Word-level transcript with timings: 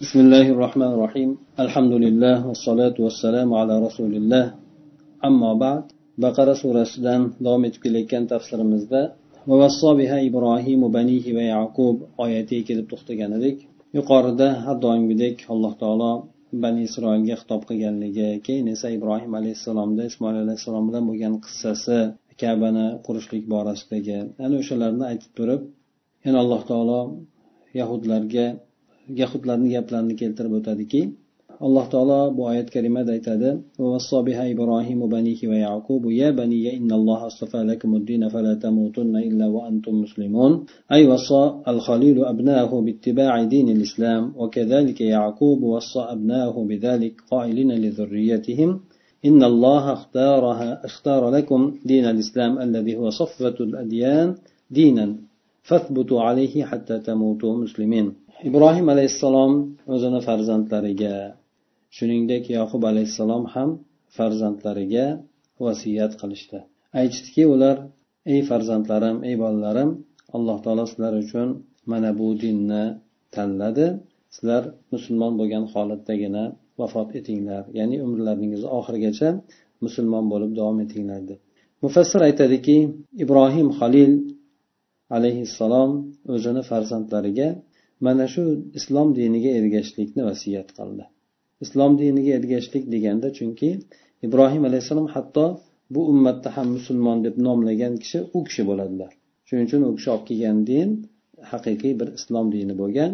بسم 0.00 0.19
الله 0.25 0.47
الرحمن 0.55 0.91
الرحيم 0.97 1.29
الحمد 1.65 1.93
لله 2.05 2.37
والصلاة 2.49 2.97
والسلام 3.05 3.49
على 3.61 3.75
رسول 3.85 4.13
الله 4.19 4.45
أما 5.29 5.51
بعد 5.63 5.83
بقرة 6.17 6.53
سورة 6.61 6.83
سودان 6.93 7.21
davom 7.45 7.63
etib 7.67 7.81
kelayotgan 7.85 8.23
tafsirimizda 8.31 9.01
biha 9.99 10.17
ibrohimu 10.29 10.87
banihi 10.97 11.35
va 11.37 11.43
yaqub 11.55 11.95
oyatiga 12.23 12.63
kelib 12.69 12.85
to'xtagan 12.91 13.31
edik 13.39 13.57
yuqorida 13.97 14.47
har 14.65 14.77
doimgidek 14.85 15.35
alloh 15.53 15.73
taolo 15.81 16.11
bani 16.63 16.81
isroilga 16.89 17.35
xitob 17.41 17.61
qilganligi 17.69 18.29
keyin 18.45 18.65
esa 18.75 18.87
ibrohim 18.97 19.31
alayhissalomda 19.39 20.01
ismoil 20.11 20.37
alayhissalom 20.45 20.83
bilan 20.89 21.03
bo'lgan 21.09 21.33
qissasi 21.45 21.99
kabani 22.41 22.87
qurishlik 23.05 23.43
borasidagi 23.53 24.19
ana 24.45 24.55
o'shalarni 24.61 25.03
aytib 25.11 25.31
turib 25.37 25.61
yana 26.25 26.37
alloh 26.43 26.61
taolo 26.71 26.99
yahudlarga 27.79 28.47
yahudlarni 29.21 29.69
gaplarini 29.75 30.15
keltirib 30.21 30.53
o'tadiki 30.59 31.01
alloh 31.65 31.85
taolo 31.93 32.19
bu 32.35 32.41
oyat 32.51 32.67
karimada 32.75 33.11
aytadi 33.17 33.49
أي 40.91 41.07
وصى 41.07 41.43
الخليل 41.67 42.17
أبناه 42.25 42.71
باتباع 42.81 43.43
دين 43.43 43.67
الإسلام 43.69 44.23
وكذلك 44.37 45.01
يعقوب 45.01 45.63
وصى 45.63 45.99
أبناه 46.15 46.55
بذلك 46.69 47.13
قائلين 47.31 47.71
لذريتهم 47.71 48.79
إن 49.25 49.43
الله 49.43 49.93
اختارها 49.93 50.85
اختار 50.85 51.29
لكم 51.29 51.61
دين 51.85 52.05
الإسلام 52.05 52.59
الذي 52.65 52.93
هو 52.97 53.09
صفوة 53.09 53.57
الأديان 53.59 54.35
دينا 54.71 55.15
فاثبتوا 55.63 56.21
عليه 56.21 56.65
حتى 56.65 56.99
تموتوا 56.99 57.57
مسلمين 57.57 58.13
ibrohim 58.49 58.87
alayhissalom 58.93 59.53
o'zini 59.93 60.19
farzandlariga 60.27 61.15
shuningdek 61.97 62.43
yoqub 62.57 62.83
alayhissalom 62.91 63.43
ham 63.53 63.69
farzandlariga 64.17 65.05
vasiyat 65.65 66.13
qilishdi. 66.21 66.59
Aytishdiki 66.99 67.43
ular 67.53 67.77
ey 68.33 68.39
farzandlarim 68.49 69.17
ey 69.29 69.35
bolalarim 69.43 69.89
alloh 70.35 70.57
taolo 70.65 70.85
sizlar 70.91 71.13
uchun 71.23 71.47
mana 71.91 72.09
bu 72.19 72.27
dinni 72.43 72.83
tanladi. 73.35 73.87
Sizlar 74.35 74.63
musulmon 74.93 75.33
bo'lgan 75.39 75.63
holatdagina 75.73 76.43
vafot 76.79 77.09
etinglar. 77.19 77.63
Ya'ni 77.79 77.97
umrlaringizni 78.05 78.69
oxirigacha 78.77 79.29
musulmon 79.85 80.25
bo'lib 80.31 80.51
davom 80.59 80.77
etinglar. 80.85 81.21
deb 81.29 81.39
mufassir 81.83 82.21
aytadiki 82.29 82.77
ibrohim 83.23 83.67
halil 83.79 84.13
alayhissalom 85.17 85.91
o'zini 86.33 86.61
farzandlariga 86.69 87.49
mana 88.05 88.25
shu 88.33 88.43
islom 88.79 89.07
diniga 89.19 89.51
ergashishlikni 89.59 90.21
vasiyat 90.29 90.69
qildi. 90.77 91.03
Islom 91.65 91.91
diniga 92.01 92.31
ergashishlik 92.39 92.85
deganda 92.93 93.27
chunki 93.37 93.69
ibrohim 94.27 94.63
alayhissalom 94.69 95.07
hatto 95.15 95.45
bu 95.93 96.01
ummatda 96.11 96.49
ham 96.57 96.67
musulmon 96.77 97.17
deb 97.25 97.35
nomlagan 97.47 97.93
kishi 98.03 98.19
u 98.37 98.39
kishi 98.47 98.63
bo'ladilar. 98.69 99.11
Shuning 99.47 99.65
uchun 99.69 99.81
u 99.89 99.91
kishi 99.97 100.09
olib 100.13 100.25
kelgan 100.29 100.57
din 100.71 100.89
haqiqiy 101.51 101.93
bir 101.99 102.09
islom 102.19 102.47
dini 102.55 102.73
bo'lgan. 102.81 103.11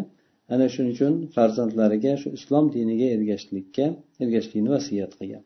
Ana 0.52 0.66
shuning 0.74 0.92
uchun 0.96 1.14
farzandlariga 1.34 2.12
shu 2.22 2.28
islom 2.38 2.64
diniga 2.76 3.06
ergashishlikka 3.16 3.86
ergashishlikni 4.24 4.70
vasiyat 4.76 5.12
qilgan. 5.18 5.42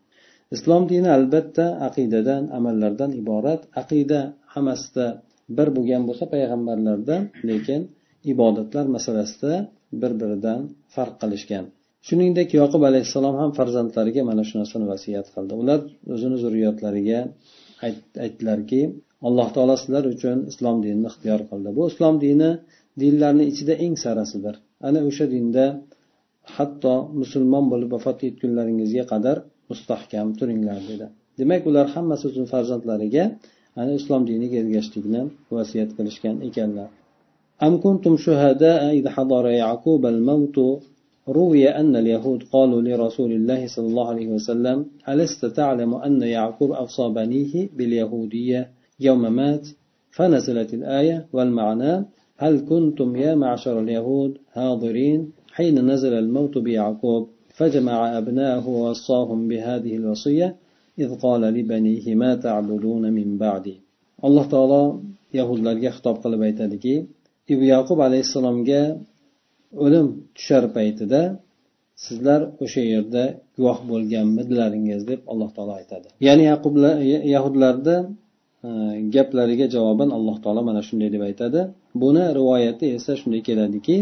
Islom 0.56 0.82
dini 0.92 1.08
albatta 1.18 1.66
aqidadan 1.88 2.42
amallardan 2.58 3.10
iborat. 3.20 3.60
Aqida 3.82 4.20
hammasida 4.54 5.06
bir 5.56 5.68
bo'lgan 5.76 6.02
bo'lsa 6.08 6.24
payg'ambarlarda 6.34 7.16
lekin 7.50 7.80
ibodatlar 8.32 8.86
masalasida 8.96 9.56
bir 10.00 10.12
biridan 10.20 10.60
farq 10.94 11.14
qilishgan. 11.22 11.64
Shuningdek 12.08 12.48
yoqub 12.60 12.82
alayhissalom 12.90 13.34
ham 13.40 13.50
farzandlariga 13.58 14.22
mana 14.30 14.42
shu 14.48 14.54
narsani 14.60 14.86
vasiyat 14.92 15.26
qildi. 15.34 15.52
Ular 15.62 15.80
o'zini 16.14 16.36
zurriyotlariga 16.44 17.20
aytdilarki 18.24 18.80
alloh 19.28 19.48
taolo 19.54 19.74
sizlar 19.82 20.04
uchun 20.14 20.38
islom 20.50 20.76
dinini 20.84 21.06
ixtiyor 21.12 21.40
qildi. 21.50 21.68
Bu 21.78 21.82
islom 21.92 22.14
dini 22.24 22.50
dinlarni 23.02 23.44
ichida 23.52 23.74
eng 23.84 23.96
sarasidir. 24.04 24.54
Ana 24.88 25.00
o'sha 25.08 25.26
dinda 25.34 25.64
hatto 26.56 26.94
musulmon 27.20 27.64
bo'lib 27.72 27.90
vafot 27.96 28.18
etgunlaringizga 28.28 29.04
qadar 29.12 29.36
mustahkam 29.70 30.28
turinglar 30.38 30.80
dedi. 30.90 31.06
Demak 31.40 31.62
ular 31.70 31.86
hammasi 31.94 32.24
uchun 32.30 32.46
farzandlariga 32.52 33.24
ana 33.80 33.92
islom 34.00 34.22
diniga 34.30 34.56
ergashishlikni 34.62 35.22
vasiyat 35.56 35.90
qilishgan 35.96 36.36
ekanlar. 36.48 36.90
أم 37.62 37.80
كنتم 37.80 38.16
شهداء 38.16 38.90
إذ 38.90 39.08
حضر 39.08 39.48
يعقوب 39.48 40.06
الموت؟ 40.06 40.82
روي 41.28 41.68
أن 41.68 41.96
اليهود 41.96 42.42
قالوا 42.52 42.82
لرسول 42.82 43.32
الله 43.32 43.66
صلى 43.66 43.86
الله 43.86 44.08
عليه 44.08 44.28
وسلم 44.28 44.86
ألست 45.08 45.46
تعلم 45.46 45.94
أن 45.94 46.22
يعقوب 46.22 46.72
أوصى 46.72 47.08
بنيه 47.08 47.68
باليهودية؟ 47.76 48.70
يوم 49.00 49.32
مات 49.32 49.68
فنزلت 50.10 50.74
الآية 50.74 51.26
والمعنى 51.32 52.04
هل 52.36 52.60
كنتم 52.60 53.16
يا 53.16 53.34
معشر 53.34 53.80
اليهود 53.80 54.38
حاضرين 54.52 55.32
حين 55.52 55.90
نزل 55.90 56.12
الموت 56.12 56.58
بيعقوب؟ 56.58 57.28
فجمع 57.48 58.18
أبناءه 58.18 58.68
ووصاهم 58.68 59.48
بهذه 59.48 59.96
الوصية 59.96 60.56
إذ 60.98 61.14
قال 61.14 61.40
لبنيه 61.40 62.14
ما 62.14 62.34
تعبدون 62.34 63.12
من 63.12 63.38
بعدي. 63.38 63.80
الله 64.24 64.46
تعالى 64.46 65.00
يهود 65.34 65.58
لرجع 65.58 65.90
خطاب 65.90 66.16
قلب 66.16 66.42
ibu 67.52 67.64
yaqub 67.74 67.98
alayhissalomga 68.08 68.82
o'lim 69.84 70.06
tushar 70.36 70.64
paytida 70.76 71.20
sizlar 72.04 72.40
o'sha 72.64 72.82
yerda 72.92 73.22
guvoh 73.56 73.78
bo'lganmidilaringiz 73.90 75.02
deb 75.10 75.20
alloh 75.32 75.50
taolo 75.56 75.72
aytadi. 75.80 76.08
Ya'ni 76.26 76.44
yaqub 76.52 76.74
yahudlarni 77.34 77.96
e, 78.68 78.70
gaplariga 79.14 79.66
javoban 79.74 80.10
alloh 80.18 80.36
taolo 80.44 80.60
mana 80.68 80.80
shunday 80.88 81.10
deb 81.14 81.22
aytadi. 81.28 81.60
Buni 82.02 82.24
rivoyati 82.38 82.86
esa 82.98 83.12
shunday 83.20 83.42
keladiki 83.48 83.96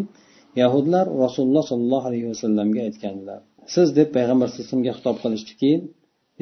yahudlar 0.63 1.07
rasululloh 1.25 1.65
sollallohu 1.71 2.07
alayhi 2.11 2.27
vasallamga 2.33 2.81
aytganlar 2.89 3.41
siz 3.75 3.89
deb 3.99 4.09
payg'ambar 4.17 4.47
sallallohu 4.49 4.65
alayhi 4.65 4.71
vasallamga 4.71 4.93
xitob 4.99 5.17
qilishdiki 5.25 5.73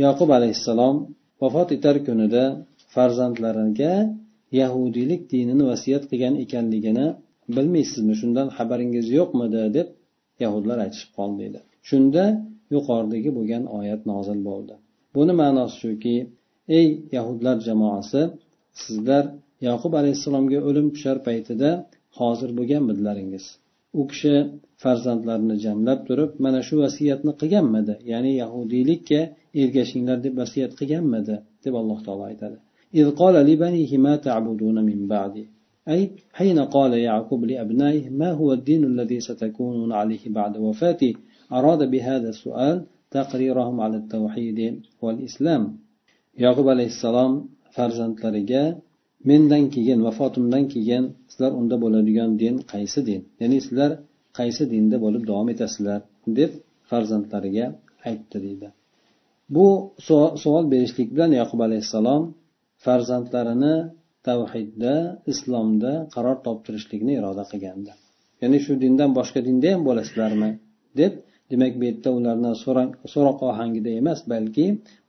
yaqub 0.04 0.28
alayhissalom 0.38 0.96
vafot 1.42 1.68
etar 1.76 1.96
kunida 2.06 2.44
farzandlariga 2.94 3.92
yahudiylik 4.60 5.22
dinini 5.32 5.64
vasiyat 5.70 6.04
qilgan 6.10 6.34
ekanligini 6.44 7.06
bilmaysizmi? 7.56 8.14
Shundan 8.20 8.48
xabaringiz 8.56 9.06
yo'qmidi? 9.18 9.62
deb 9.76 9.88
yahudlar 10.44 10.76
aytishib 10.84 11.10
qoldi 11.18 11.36
deydi 11.42 11.60
shunda 11.88 12.24
yuqoridagi 12.74 13.30
bo'lgan 13.38 13.64
oyat 13.78 14.00
nozil 14.10 14.38
bo'ldi. 14.48 14.74
Buni 15.16 15.32
ma'nosi 15.42 15.76
shuki 15.82 16.16
ey 16.78 16.86
yahudlar 17.16 17.56
jamoasi 17.68 18.22
sizlar 18.82 19.24
yoqub 19.68 19.92
alayhissalomga 20.00 20.58
o'lim 20.68 20.86
tushar 20.94 21.16
paytida 21.28 21.70
hozir 22.18 22.50
bo'lganmidilaringiz 22.58 23.44
u 24.00 24.02
kishi 24.10 24.34
farzandlarini 24.82 25.56
jamlab 25.64 26.00
turib 26.08 26.30
mana 26.44 26.60
shu 26.68 26.74
vasiyatni 26.84 27.32
qilganmidi? 27.40 27.94
Ya'ni 28.12 28.32
yahudiylikka 28.42 29.20
ergashinglar 29.62 30.18
deb 30.26 30.34
vasiyat 30.42 30.72
qilganmidi? 30.80 31.36
deb 31.64 31.74
alloh 31.80 31.98
taolo 32.06 32.24
aytadi. 32.30 32.56
إذ 32.99 33.07
قال 33.21 33.35
لبنيه 33.49 33.91
ما 33.97 34.15
تعبدون 34.15 34.77
من 34.89 35.07
بعدي 35.07 35.45
أي 35.87 36.11
حين 36.33 36.59
قال 36.59 36.93
يعقوب 36.93 37.45
لأبنائه 37.45 38.09
ما 38.09 38.31
هو 38.31 38.53
الدين 38.53 38.83
الذي 38.83 39.19
ستكونون 39.19 39.91
عليه 39.91 40.23
بعد 40.39 40.57
وفاتي 40.57 41.11
أراد 41.51 41.81
بهذا 41.91 42.29
السؤال 42.29 42.85
تقريرهم 43.11 43.81
على 43.81 43.97
التوحيد 43.97 44.59
والإسلام 45.01 45.77
يعقوب 46.43 46.67
عليه 46.69 46.89
السلام 46.95 47.31
farzandlariga 47.75 48.63
mendan 49.29 49.63
keyin 49.75 49.99
vafotimdan 50.07 50.63
keyin 50.73 51.03
sizlar 51.31 51.51
unda 51.59 51.75
bo'ladigan 51.83 52.31
din 52.41 52.55
qaysi 52.73 52.99
din 53.09 53.21
ya'ni 53.41 53.57
sizlar 53.65 53.91
qaysi 54.39 54.63
dinda 54.73 54.97
bo'lib 55.05 55.23
davom 55.29 55.47
etasizlar 55.53 55.99
deb 56.37 56.51
farzandlariga 56.89 57.65
aytdi 58.09 58.37
deydi 58.45 58.67
bu 59.55 59.67
savol 60.43 60.65
berishlik 60.73 61.07
bilan 61.15 61.31
yaqub 61.41 61.59
alayhissalom 61.67 62.23
farzandlarini 62.84 63.74
tavhidda 64.28 64.94
islomda 65.32 65.92
qaror 66.14 66.36
toptirishlikni 66.46 67.12
iroda 67.20 67.44
qilgandi. 67.50 67.92
Ya'ni 68.42 68.58
shu 68.64 68.72
dindan 68.84 69.10
boshqa 69.18 69.40
dinda 69.48 69.68
ham 69.74 69.82
bo'lasizlarmi? 69.88 70.50
deb 71.00 71.12
demak 71.50 71.72
bu 71.80 71.84
yerda 71.88 72.10
ularni 72.18 72.52
so'roq 73.14 73.38
ohangida 73.50 73.90
emas 74.00 74.20
balki 74.32 74.66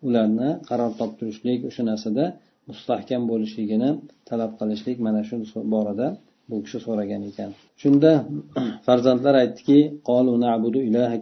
ularni 0.07 0.49
qaror 0.69 0.91
toptirishlik 1.01 1.59
o'sha 1.69 1.83
narsada 1.91 2.25
mustahkam 2.69 3.21
bo'lishligini 3.31 3.89
talab 4.29 4.51
qilishlik 4.59 4.97
mana 5.05 5.21
shu 5.29 5.35
borada 5.73 6.07
bu 6.49 6.57
kishi 6.65 6.79
so'ragan 6.85 7.21
ekan. 7.29 7.49
Shunda 7.81 8.11
farzandlar 8.87 9.35
aytdiki 9.43 9.79
ilaha 10.89 11.15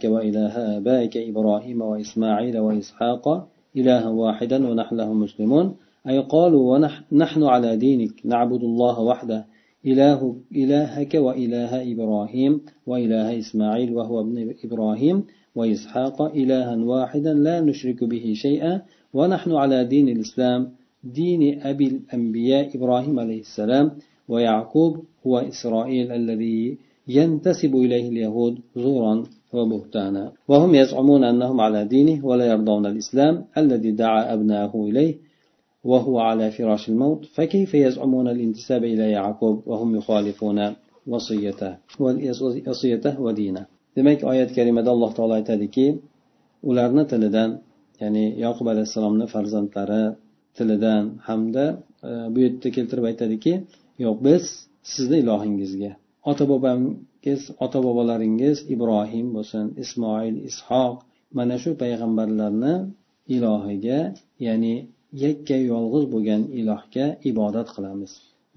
ismaila 2.06 2.60
va 2.68 2.74
ishaqa 2.84 3.34
ilaha 3.80 4.10
vahidan 4.22 4.62
va 4.70 4.74
nahlahu 4.82 5.14
muslimun. 5.24 5.66
أي 6.08 6.20
قالوا 6.20 6.78
ونحن 7.12 7.44
على 7.44 7.78
دينك 7.78 8.12
نعبد 8.26 8.64
الله 8.64 9.00
وحده 9.00 9.46
إله 9.86 10.36
إلهك 10.56 11.14
وإله 11.16 11.94
إبراهيم 11.94 12.62
وإله 12.88 13.40
إسماعيل 13.40 13.94
وهو 13.94 14.22
ابن 14.22 14.54
إبراهيم 14.66 15.24
وإسحاق 15.56 16.22
إلها 16.22 16.76
واحدا 16.76 17.34
لا 17.34 17.62
نشرك 17.62 18.04
به 18.04 18.34
شيئا 18.36 18.82
ونحن 19.14 19.52
على 19.52 19.86
دين 19.86 20.10
الإسلام 20.10 20.70
دين 21.04 21.62
أبي 21.62 21.88
الأنبياء 21.88 22.78
إبراهيم 22.78 23.20
عليه 23.20 23.40
السلام 23.40 23.92
ويعقوب 24.30 25.04
هو 25.28 25.38
إسرائيل 25.38 26.12
الذي 26.12 26.78
ينتسب 27.08 27.76
إليه 27.76 28.10
اليهود 28.10 28.60
زورا 28.76 29.24
وبهتانا. 29.54 30.32
وهم 30.48 30.76
يزعمون 30.76 31.24
أنهم 31.24 31.62
على 31.62 31.86
دينه 31.86 32.26
ولا 32.26 32.46
يرضون 32.46 32.86
الإسلام 32.86 33.46
الذي 33.58 33.92
دعا 33.92 34.34
أبناءه 34.34 34.76
إليه 34.76 35.27
وهو 35.91 36.19
على 36.19 36.51
فراش 36.51 36.89
الموت 36.89 37.21
فكيف 37.37 37.75
يزعمون 37.75 38.29
الانتساب 38.29 38.85
إلى 38.85 39.11
يعقوب 39.17 39.57
وهم 39.67 39.97
يخالفون 39.97 40.59
وصيته 41.07 41.73
وصيته 42.69 43.15
ودينه 43.21 43.65
demak 43.97 44.25
oyat 44.25 44.51
karimada 44.57 44.91
alloh 44.95 45.11
taolo 45.17 45.35
aytadiki 45.41 45.87
ularni 46.71 47.05
tilidan 47.13 47.51
ya'ni 48.03 48.25
yoqub 48.45 48.67
alayhissalomni 48.73 49.27
farzandlari 49.35 50.05
tilidan 50.57 51.05
hamda 51.29 51.65
e, 52.09 52.11
bu 52.33 52.39
yerda 52.45 52.69
keltirib 52.77 53.05
aytadiki 53.11 53.53
yo'q 54.05 54.17
biz 54.27 54.45
sizni 54.93 55.17
ilohingizga 55.23 55.93
ota 56.31 56.45
bobangiz 56.53 57.43
ota 57.65 57.79
bobolaringiz 57.87 58.57
ibrohim 58.75 59.27
bo'lsin 59.37 59.65
ismoil 59.85 60.37
ishoq 60.51 60.97
mana 61.39 61.57
shu 61.63 61.71
payg'ambarlarni 61.83 62.75
ilohiga 63.37 64.01
ya'ni 64.47 64.75
yakka 65.26 65.58
yolg'iz 65.72 66.06
bo'lgan 66.14 66.42
ilohga 66.60 67.06
ibodat 67.32 67.68
qilamiz. 67.76 68.12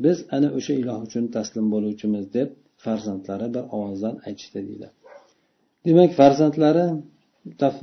Biz 0.04 0.16
ana 0.36 0.48
o'sha 0.58 0.72
iloh 0.82 0.98
uchun 1.06 1.24
taslim 1.36 1.66
bo'luvchimiz 1.74 2.24
deb 2.36 2.48
farzandlari 2.84 3.48
bir 3.54 3.64
ovozdan 3.76 4.14
aytishdi 4.26 4.60
deydi. 4.68 4.88
Demak 5.86 6.10
farzandlari 6.20 6.86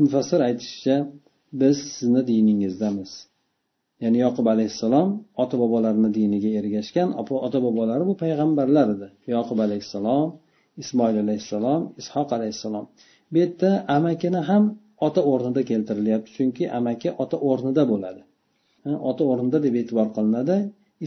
mufassir 0.03 0.39
aytishicha 0.49 0.97
biz 1.61 1.77
sizni 1.95 2.21
diningizdamiz 2.31 3.11
ya'ni 4.03 4.17
yoqub 4.25 4.47
alayhissalom 4.53 5.09
ota 5.43 5.55
bobolarini 5.61 6.09
diniga 6.17 6.49
ergashgan 6.59 7.09
ota 7.47 7.59
bobolari 7.65 8.03
bu 8.09 8.15
payg'ambarlar 8.23 8.87
edi. 8.95 9.07
Yoqub 9.35 9.59
alayhissalom 9.65 10.27
ismoil 10.83 11.17
alayhissalom 11.25 11.81
ishoq 12.01 12.29
alayhissalom. 12.37 12.85
Bu 13.31 13.37
yerda 13.43 13.69
amakini 13.97 14.41
ham 14.49 14.63
ota 15.07 15.21
o'rnida 15.31 15.61
keltirilyapti 15.71 16.29
chunki 16.37 16.63
amaki 16.79 17.09
ota 17.23 17.37
o'rnida 17.49 17.83
bo'ladi. 17.91 18.21
Ota 19.09 19.23
o'rinda 19.31 19.57
deb 19.65 19.75
e'tibor 19.81 20.07
qilinadi. 20.15 20.57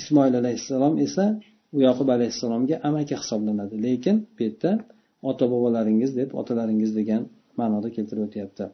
Ismoil 0.00 0.34
alayhissalom 0.42 0.94
esa 1.06 1.24
u 1.76 1.78
yoqub 1.86 2.08
alayhissalomga 2.16 2.76
amaki 2.88 3.14
hisoblanadi. 3.20 3.74
Lekin 3.86 4.16
bu 4.34 4.40
yerda 4.46 4.70
ota 5.30 5.44
bobolaringiz 5.52 6.10
deb 6.20 6.30
otalaringiz 6.40 6.90
degan 6.98 7.22
ma'noda 7.60 7.88
keltirib 7.96 8.22
o'tyapti. 8.28 8.64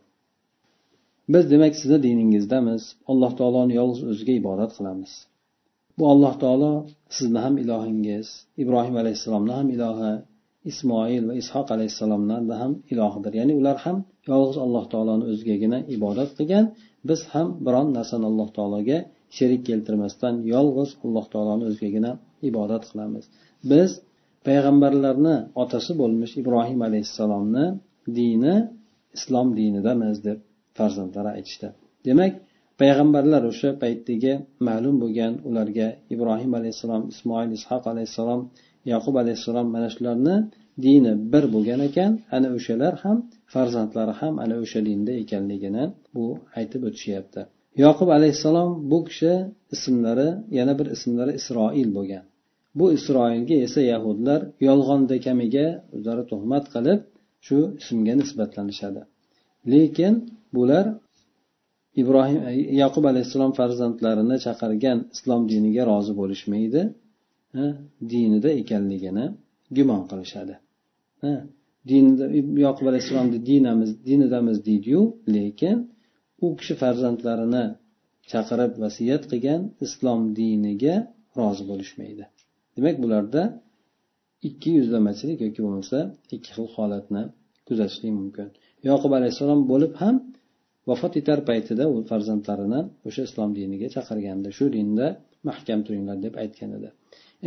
Biz 1.33 1.45
demak 1.53 1.73
sizni 1.81 1.99
diningizdamiz 2.07 2.83
alloh 3.11 3.33
taoloni 3.39 3.75
yolg'iz 3.81 4.03
o'ziga 4.13 4.35
ibodat 4.41 4.71
qilamiz. 4.77 5.13
Bu 5.99 6.05
alloh 6.13 6.35
taolo 6.43 6.73
sizni 7.17 7.41
ham 7.45 7.55
ilohingiz 7.63 8.27
ibrohim 8.63 8.97
alayhissalomni 9.03 9.53
ham 9.59 9.69
ilohi 9.77 10.13
ismoil 10.71 11.23
va 11.29 11.35
ishoq 11.43 11.69
alayhissalomlarni 11.77 12.55
ham 12.63 12.73
ilohidir. 12.93 13.33
Ya'ni 13.41 13.55
ular 13.61 13.77
ham 13.85 13.97
yolg'iz 14.31 14.57
alloh 14.65 14.85
taoloni 14.93 15.25
o'zigagina 15.33 15.79
ibodat 15.97 16.31
qilgan 16.39 16.65
biz 17.09 17.21
ham 17.33 17.49
biron 17.67 17.89
narsani 17.99 18.27
alloh 18.31 18.49
taologa 18.57 18.99
sherik 19.37 19.63
keltirmasdan 19.69 20.35
yolg'iz 20.55 20.91
alloh 21.07 21.27
taoloni 21.33 21.65
o'zigagina 21.71 22.13
ibodat 22.51 22.83
qilamiz. 22.91 23.25
Biz 23.71 23.91
payg'ambarlarni 24.47 25.37
otasi 25.63 25.93
bo'lmish 26.01 26.33
ibrohim 26.43 26.81
alayhissalomni 26.89 27.67
dini 28.19 28.57
islom 29.17 29.49
dinidamiz 29.59 30.17
deb 30.27 30.39
farzandlari 30.79 31.31
aytishdi. 31.39 31.69
Demak 32.09 32.33
payg'ambarlar 32.81 33.43
o'sha 33.51 33.71
paytdagi 33.83 34.33
ma'lum 34.69 34.97
bo'lgan 35.03 35.33
ularga 35.49 35.89
ibrohim 36.15 36.53
alayhissalom 36.59 37.03
ismoil 37.13 37.51
ishoq 37.59 37.83
alayhissalom 37.93 38.41
yaqub 38.93 39.15
alayhissalom 39.23 39.67
mana 39.75 39.89
shularni 39.95 40.37
dini 40.85 41.13
bir 41.33 41.45
bo'lgan 41.55 41.81
ekan 41.89 42.13
ana 42.37 42.49
o'shalar 42.59 42.95
ham 43.05 43.19
farzandlari 43.53 44.15
ham 44.21 44.35
ana 44.45 44.55
o'sha 44.63 44.81
dinda 44.89 45.13
ekanligini 45.23 45.85
bu 46.15 46.25
aytib 46.59 46.83
o'tishyapti. 46.89 47.41
Yoqub 47.85 48.09
alayhissalom 48.17 48.71
bu 48.91 48.99
kishi 49.09 49.33
ismlari 49.75 50.29
yana 50.59 50.73
bir 50.79 50.87
ismlari 50.97 51.33
isroil 51.41 51.91
bo'lgan. 51.97 52.25
Bu 52.79 52.87
isroilga 52.99 53.57
esa 53.67 53.81
yahudlar 53.93 54.41
yolg'onda 54.69 55.17
kamiga 55.27 55.67
o'zlari 55.95 56.23
tuhmat 56.31 56.65
qilib 56.75 57.01
shu 57.47 57.59
ismga 57.81 58.15
nisbatlanishadi. 58.21 59.03
Lekin 59.73 60.15
bular 60.57 60.87
ibrohim 62.03 62.41
yaqub 62.83 63.05
alayhissalom 63.11 63.53
farzandlarini 63.59 64.37
chaqirgan 64.47 64.99
islom 65.15 65.43
diniga 65.53 65.83
rozi 65.91 66.13
bo'lishmaydi 66.21 66.83
dinida 68.13 68.51
ekanligini 68.63 69.25
gumon 69.77 70.03
qilishadi. 70.11 70.55
Dinida 71.91 72.25
yoqub 72.67 72.87
alayhissalomni 72.91 73.39
dinamiz 73.51 73.91
dinidamiz 74.09 74.59
deydiyu 74.69 75.03
lekin 75.37 75.77
u 76.45 76.47
kishi 76.59 76.75
farzandlarini 76.83 77.65
chaqirib 78.33 78.73
vasiyat 78.85 79.23
qilgan 79.31 79.61
islom 79.87 80.21
diniga 80.39 80.97
rozi 81.39 81.65
bo'lishmaydi. 81.71 82.25
Demak 82.77 82.97
bularda 83.05 83.43
ikki 84.49 84.71
yuzlamachilik 84.79 85.39
yoki 85.47 85.61
bo'lmasa 85.65 85.99
ikki 86.37 86.51
xil 86.57 86.67
holatni 86.77 87.23
kuzatishlik 87.69 88.13
mumkin. 88.21 88.49
Yoqub 88.89 89.13
alayhissalom 89.19 89.61
bo'lib 89.73 89.93
ham 90.03 90.17
vafot 90.91 91.13
etar 91.21 91.39
paytida 91.49 91.85
u 91.93 91.95
farzandlarini 92.11 92.81
o'sha 93.09 93.23
islom 93.29 93.51
diniga 93.59 93.89
chaqirgandi 93.97 94.49
shu 94.59 94.67
dinda 94.77 95.07
mahkam 95.49 95.81
turinglar 95.87 96.19
deb 96.27 96.35
aytgan 96.43 96.71
edi. 96.79 96.89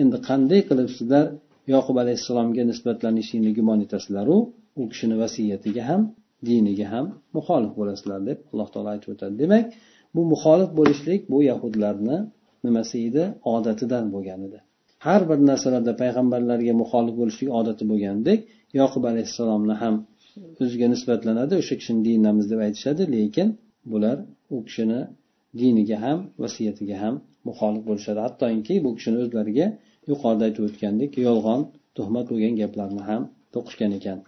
Endi 0.02 0.18
qanday 0.30 0.62
qilib 0.70 0.90
sizlar 0.98 1.26
yoqub 1.74 1.96
alayhissalomga 2.04 2.64
nisbatlanishingni 2.72 3.52
gumon 3.58 3.80
etasizlaru 3.86 4.38
u 4.82 4.84
kishini 4.92 5.16
vasiyatiga 5.24 5.84
ham 5.90 6.02
diniga 6.48 6.88
ham 6.94 7.06
muxolif 7.38 7.72
bo'lasizlar 7.80 8.20
deb 8.30 8.38
alloh 8.52 8.68
taolo 8.74 8.90
aytib 8.94 9.10
o'tadi. 9.14 9.34
Demak 9.44 9.66
bu 10.16 10.22
muxolif 10.34 10.70
bo'lishlik 10.80 11.22
bu 11.32 11.38
yahudlarni 11.50 12.18
nimasi 12.66 12.98
edi? 13.08 13.24
Odatidan 13.56 14.06
bo'lgan 14.14 14.40
edi. 14.48 14.60
Har 15.06 15.22
bir 15.30 15.40
narsalarda 15.50 15.94
payg'ambarlarga 16.02 16.74
muxolif 16.82 17.16
bo'lishlik 17.22 17.50
odati 17.60 17.84
bo'lgandek 17.92 18.40
yoqub 18.80 19.04
alayhissalomni 19.12 19.76
ham 19.84 19.96
o'ziga 20.64 20.88
nisbatlanadi 20.94 21.54
o'sha 21.62 21.76
kishini 21.80 22.02
dinamiz 22.08 22.46
deb 22.52 22.60
aytishadi 22.68 23.04
lekin 23.16 23.48
bular 23.92 24.18
u 24.56 24.58
kishini 24.68 25.00
diniga 25.60 25.98
ham 26.06 26.18
vasiyatiga 26.44 26.96
ham 27.04 27.16
muxolif 27.48 27.84
bo'lishadi. 27.90 28.20
Hattoki 28.28 28.76
bu 28.86 28.90
kishini 28.98 29.18
o'zlariga 29.24 29.68
yuqorida 30.12 30.44
aytib 30.48 30.64
o'tgandek 30.70 31.12
yolg'on 31.28 31.62
tuhmat 31.98 32.26
bo'lgan 32.32 32.54
gaplarni 32.62 33.04
ham 33.10 33.22
to'qishgan 33.54 33.94
ekan. 34.00 34.20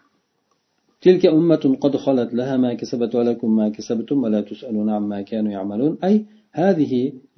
تلك 1.05 1.25
أمة 1.25 1.63
قد 1.83 1.93
خلت 2.05 2.33
لها 2.39 2.55
ما 2.63 2.71
كسبت 2.73 3.11
ولكم 3.15 3.49
ما 3.59 3.67
كسبتم 3.75 4.17
ولا 4.23 4.41
تسألون 4.49 4.89
عما 4.97 5.19
كانوا 5.21 5.51
يعملون 5.51 5.93
أي 6.07 6.15
هذه 6.61 6.93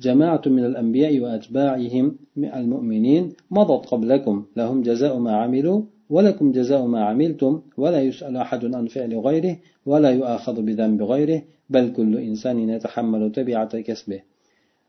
جماعة 0.06 0.42
من 0.56 0.64
الأنبياء 0.70 1.14
وأتباعهم 1.24 2.06
المؤمنين 2.38 3.24
مضت 3.58 3.84
قبلكم 3.92 4.36
لهم 4.58 4.78
جزاء 4.90 5.14
ما 5.26 5.34
عملوا 5.42 5.80
ولكم 6.16 6.46
جزاء 6.58 6.82
ما 6.94 7.02
عملتم 7.10 7.54
ولا 7.82 8.00
يسأل 8.08 8.38
أحد 8.46 8.62
عن 8.78 8.86
فعل 8.94 9.12
غيره 9.28 9.56
ولا 9.86 10.10
يؤاخذ 10.20 10.56
بذنب 10.62 11.00
غيره 11.12 11.42
بل 11.74 11.86
كل 11.98 12.14
إنسان 12.30 12.70
يتحمل 12.70 13.32
تبعة 13.32 13.74
كسبه 13.88 14.20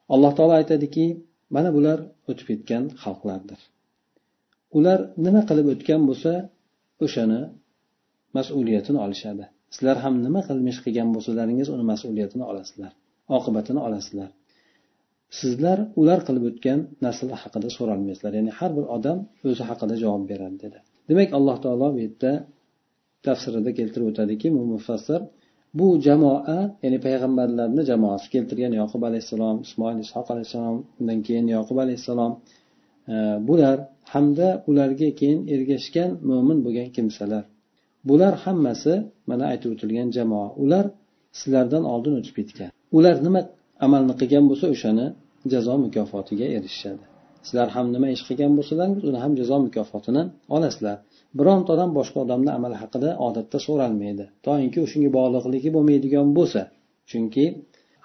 alloh 0.08 0.34
taolo 0.36 0.52
aytadiki 0.52 1.16
mana 1.54 1.70
bular 1.76 1.98
o'tib 2.30 2.46
ketgan 2.50 2.84
xalqlardir. 3.02 3.60
Ular 4.78 4.98
nima 5.26 5.42
qilib 5.48 5.66
o'tgan 5.74 6.00
bo'lsa 6.08 6.32
o'shani 7.04 7.40
mas'uliyatini 8.36 8.98
olishadi. 9.06 9.44
Sizlar 9.74 9.96
ham 10.04 10.14
nima 10.26 10.40
qilmish 10.48 10.78
qilgan 10.84 11.08
bo'lsalaringiz 11.14 11.68
uni 11.74 11.84
mas'uliyatini 11.92 12.44
olasizlar 12.50 12.92
oqibatini 13.38 13.80
olasizlar. 13.86 14.30
Sizlar 15.40 15.78
ular 16.00 16.20
qilib 16.26 16.44
o'tgan 16.50 16.80
narsalar 17.04 17.38
haqida 17.44 17.68
so'ralmaysizlar 17.76 18.32
ya'ni 18.38 18.52
har 18.58 18.70
bir 18.76 18.84
odam 18.96 19.18
o'zi 19.48 19.62
haqida 19.70 19.94
javob 20.02 20.24
beradi 20.30 20.56
dedi. 20.64 20.78
Demak 21.08 21.30
alloh 21.38 21.56
taolo 21.64 21.88
bu 21.94 21.98
yerda 22.04 22.32
tafsirida 23.26 23.70
keltirib 23.78 24.06
o'tadiki 24.12 24.46
mufassir 24.74 25.20
bu 25.78 25.86
jamoa 26.06 26.58
ya'ni 26.82 26.98
payg'ambarlarni 27.06 27.82
jamoasi 27.90 28.26
keltirgan 28.34 28.72
yoqub 28.80 29.02
alayhissalom 29.08 29.56
ismoil 29.66 29.98
ishoq 30.06 30.26
alayhissalom 30.34 30.76
undan 31.00 31.18
keyin 31.26 31.46
yoqub 31.56 31.78
alayhissalom 31.84 32.32
e, 33.12 33.14
bular 33.48 33.76
hamda 34.12 34.48
ularga 34.70 35.08
keyin 35.20 35.40
ergashgan 35.54 36.10
mo'min 36.28 36.58
bo'lgan 36.66 36.88
kimsalar. 36.96 37.44
Bular 38.08 38.34
hammasi 38.44 38.94
mana 39.30 39.44
aytib 39.52 39.70
o'tilgan 39.74 40.08
jamoa. 40.16 40.48
Ular 40.64 40.84
sizlardan 41.38 41.84
oldin 41.92 42.14
o'tib 42.18 42.34
ketgan. 42.38 42.70
Ular 42.98 43.16
nima 43.26 43.40
amalni 43.86 44.14
qilgan 44.20 44.44
bo'lsa 44.50 44.66
o'shani 44.74 45.06
jazo 45.52 45.74
mukofotiga 45.84 46.46
erishishadi. 46.56 47.04
Sizlar 47.46 47.68
ham 47.76 47.86
nima 47.94 48.08
ish 48.16 48.22
qilgan 48.28 48.52
bo'lsalaringiz 48.58 49.04
uni 49.10 49.18
ham 49.24 49.32
jazo 49.40 49.56
mukofotini 49.66 50.22
olasizlar. 50.56 50.96
Bironta 51.38 51.70
odam 51.76 51.90
boshqa 51.98 52.18
odamni 52.24 52.50
amali 52.58 52.76
haqida 52.82 53.10
odatda 53.28 53.58
so'ralmaydi. 53.66 54.24
Toinki 54.46 54.78
u 54.84 54.86
shunga 54.92 55.10
bog'liqligi 55.18 55.70
bo'lmaydigan 55.76 56.28
bo'lsa 56.38 56.60
chunki 57.10 57.44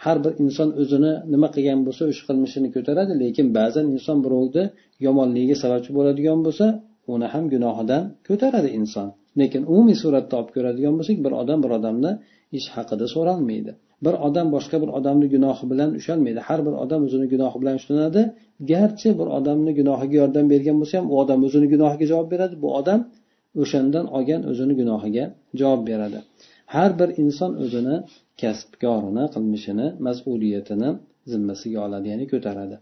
har 0.03 0.17
bir 0.23 0.33
inson 0.43 0.69
o'zini 0.81 1.13
nima 1.33 1.47
qilgan 1.55 1.79
bo'lsa 1.87 2.03
o'sha 2.11 2.23
qilmishini 2.29 2.69
ko'taradi 2.75 3.13
lekin 3.23 3.47
ba'zan 3.57 3.85
inson 3.95 4.17
birovni 4.25 4.63
yomonligiga 5.05 5.55
sababchi 5.63 5.91
bo'ladigan 5.97 6.39
bo'lsa 6.45 6.65
uni 7.13 7.27
ham 7.33 7.45
gunohidan 7.53 8.03
ko'taradi 8.27 8.69
inson. 8.79 9.07
Lekin 9.39 9.61
umumiy 9.71 9.97
suratda 10.03 10.33
olib 10.39 10.51
ko'radigan 10.55 10.93
bo'lsak 10.99 11.17
bir 11.25 11.33
odam 11.41 11.59
bir 11.63 11.71
odamni 11.77 12.11
ish 12.57 12.67
haqida 12.75 13.05
so'ralmaydi. 13.15 13.71
Bir 14.05 14.13
odam 14.27 14.47
boshqa 14.55 14.77
bir 14.83 14.89
odamni 14.97 15.27
gunohi 15.35 15.65
bilan 15.71 15.89
ushalmaydi. 15.99 16.39
Har 16.47 16.59
bir 16.67 16.73
odam 16.83 17.01
o'zini 17.07 17.27
gunohi 17.33 17.57
bilan 17.61 17.75
ushlanadi 17.79 18.21
garchi 18.71 19.09
bir 19.19 19.27
odamni 19.37 19.71
gunohiga 19.79 20.15
yordam 20.21 20.45
bergan 20.53 20.75
bo'lsa 20.81 20.95
ham 20.99 21.07
u 21.13 21.15
odam 21.23 21.39
o'zini 21.47 21.67
gunohiga 21.73 22.05
javob 22.11 22.27
beradi. 22.33 22.55
Bu 22.63 22.69
odam 22.79 22.99
o'shandan 23.62 24.06
olgan 24.16 24.42
o'zini 24.50 24.74
gunohiga 24.80 25.24
javob 25.60 25.80
beradi 25.90 26.18
har 26.74 26.90
bir 27.00 27.08
inson 27.22 27.52
o'zini 27.64 27.96
kasbkorini 28.40 29.24
qilmishini 29.34 29.86
mas'uliyatini 30.06 30.90
zimmasiga 31.32 31.78
oladi 31.86 32.06
ya'ni 32.12 32.26
ko'taradi 32.32 32.76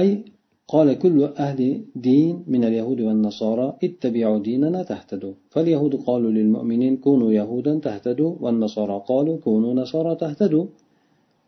أي 0.00 0.08
قال 0.72 0.88
كل 1.02 1.18
أهل 1.44 1.60
دين 2.08 2.34
من 2.52 2.62
اليهود 2.68 3.00
والنصارى 3.06 3.66
اتبعوا 3.86 4.38
ديننا 4.48 4.80
تهتدوا 4.90 5.34
فاليهود 5.52 5.94
قالوا 6.06 6.32
للمؤمنين 6.38 6.94
كونوا 7.04 7.30
يهودا 7.40 7.72
تهتدوا 7.86 8.32
والنصارى 8.42 8.96
قالوا 9.10 9.36
كونوا 9.46 9.72
نصارى 9.80 10.12
تهتدوا 10.22 10.66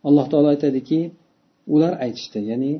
alloh 0.08 0.26
taolo 0.30 0.48
aytadiki 0.54 1.00
ular 1.74 1.92
aytishdi 2.04 2.40
ya'ni 2.50 2.72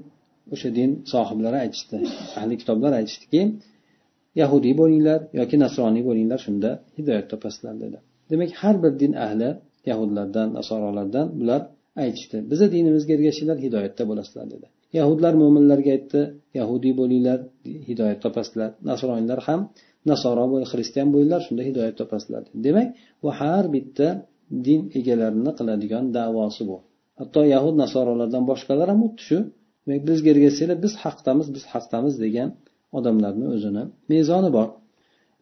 o'sha 0.54 0.70
din 0.78 0.92
sohiblari 1.14 1.58
aytishdi 1.64 1.98
ahli 2.40 2.56
kitoblar 2.62 2.92
aytishdiki 3.00 3.42
yahudiy 4.42 4.74
bo'linglar 4.82 5.20
yoki 5.40 5.56
nasroniy 5.64 6.04
bo'linglar 6.10 6.40
shunda 6.46 6.70
hidoyat 6.98 7.26
topasizlar 7.34 7.76
dedi. 7.84 7.98
Demak 8.32 8.52
har 8.62 8.76
bir 8.84 8.94
din 9.02 9.14
ahli 9.28 9.50
yahudlardan 9.90 10.48
nasorolardan 10.58 11.28
bular 11.40 11.62
aytishdi. 12.04 12.38
Bizni 12.52 12.68
dinimizga 12.76 13.12
ergashinglar 13.18 13.58
hidoyatda 13.66 14.04
bo'lasizlar 14.10 14.46
dedi. 14.54 14.68
Yahudlar 15.00 15.34
mo'minlarga 15.42 15.92
aytdi 15.98 16.22
yahudiy 16.60 16.94
bo'linglar 17.02 17.40
hidoyat 17.90 18.20
topasizlar. 18.26 18.70
Nasroniylar 18.92 19.40
ham 19.48 19.60
nasoro 20.12 20.46
xristian 20.72 21.08
bo'linglar 21.14 21.42
shunda 21.48 21.64
hidoyat 21.70 21.96
topasizlar 22.02 22.44
demak 22.66 22.88
bu 23.24 23.30
har 23.40 23.66
bitta 23.76 24.08
din 24.68 24.82
egalarini 25.00 25.52
qiladigan 25.60 26.06
davosi 26.18 26.64
bu. 26.70 26.78
Hatto 27.20 27.42
yahud 27.54 27.76
nasorolardan 27.84 28.44
boshqalar 28.52 28.88
ham 28.92 29.00
xuddi 29.06 29.24
shu 29.30 29.38
demak 29.85 30.03
bizga 30.11 30.29
ergashsanglar 30.35 30.79
biz 30.85 30.93
haqdamiz 31.05 31.47
biz 31.57 31.65
haqdamiz 31.73 32.15
degan 32.25 32.49
odamlarni 32.99 33.47
o'zini 33.55 33.83
mezoni 34.13 34.51
bor 34.57 34.69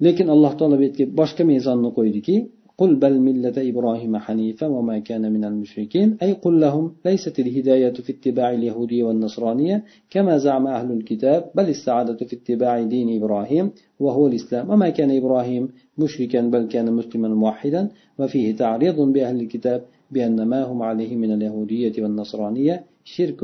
lekin 0.06 0.26
alloh 0.34 0.52
taolo 0.58 0.76
bu 0.80 0.84
yerga 0.86 1.04
boshqa 1.20 1.42
mezonni 1.52 1.90
qo'ydiki 1.98 2.36
قل 2.80 2.94
بل 2.94 3.14
ملة 3.20 3.56
إبراهيم 3.70 4.16
حنيفا 4.16 4.66
وما 4.66 4.98
كان 4.98 5.32
من 5.32 5.44
المشركين 5.44 6.16
أي 6.22 6.32
قل 6.32 6.60
لهم 6.60 6.84
ليست 7.06 7.38
الهداية 7.38 7.92
في 7.92 8.12
اتباع 8.12 8.48
اليهودية 8.58 9.04
والنصرانية 9.04 9.84
كما 10.10 10.38
زعم 10.38 10.66
أهل 10.66 10.92
الكتاب 10.92 11.50
بل 11.54 11.68
السعادة 11.68 12.20
في 12.28 12.36
اتباع 12.36 12.82
دين 12.82 13.08
إبراهيم 13.22 13.70
وهو 14.00 14.26
الإسلام 14.26 14.70
وما 14.70 14.88
كان 14.88 15.10
إبراهيم 15.16 15.68
مشركا 15.98 16.40
بل 16.40 16.64
كان 16.74 16.92
مسلما 16.92 17.28
موحدا 17.28 17.88
وفيه 18.18 18.56
تعريض 18.56 19.00
بأهل 19.00 19.40
الكتاب 19.40 19.80
بأن 20.14 20.38
ما 20.52 20.60
هم 20.70 20.80
عليه 20.90 21.12
من 21.22 21.30
اليهودية 21.36 21.94
والنصرانية 22.02 22.74
شرك 23.14 23.40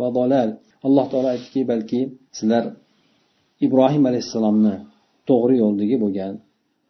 وضلال 0.00 0.50
الله 0.86 1.04
تعالى 1.10 1.28
aytdiki 1.34 1.68
balki 1.70 2.00
sizlar 2.38 2.64
ibrohim 3.66 4.04
alayhissalomni 4.10 4.74
to'g'ri 5.28 5.54
yo'ldagi 5.62 5.96
bo'lgan 6.04 6.34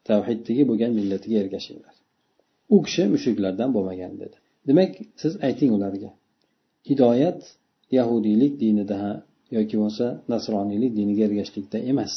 tavhiddagi 0.08 0.62
bo'lgan 0.70 0.90
millatiga 0.98 1.36
ergashinglar 1.44 1.94
u 2.74 2.76
kishi 2.86 3.02
mushriklardan 3.14 3.70
bo'lmagan 3.76 4.12
dedi 4.22 4.36
demak 4.68 4.92
siz 5.22 5.32
ayting 5.48 5.70
ularga 5.76 6.10
hidoyat 6.88 7.40
yahudiylik 7.98 8.52
dinida 8.62 8.98
yoki 9.56 9.74
bo'lmasa 9.78 10.06
nasroniylik 10.32 10.92
diniga 10.98 11.22
ergashishlikda 11.28 11.78
emas 11.92 12.12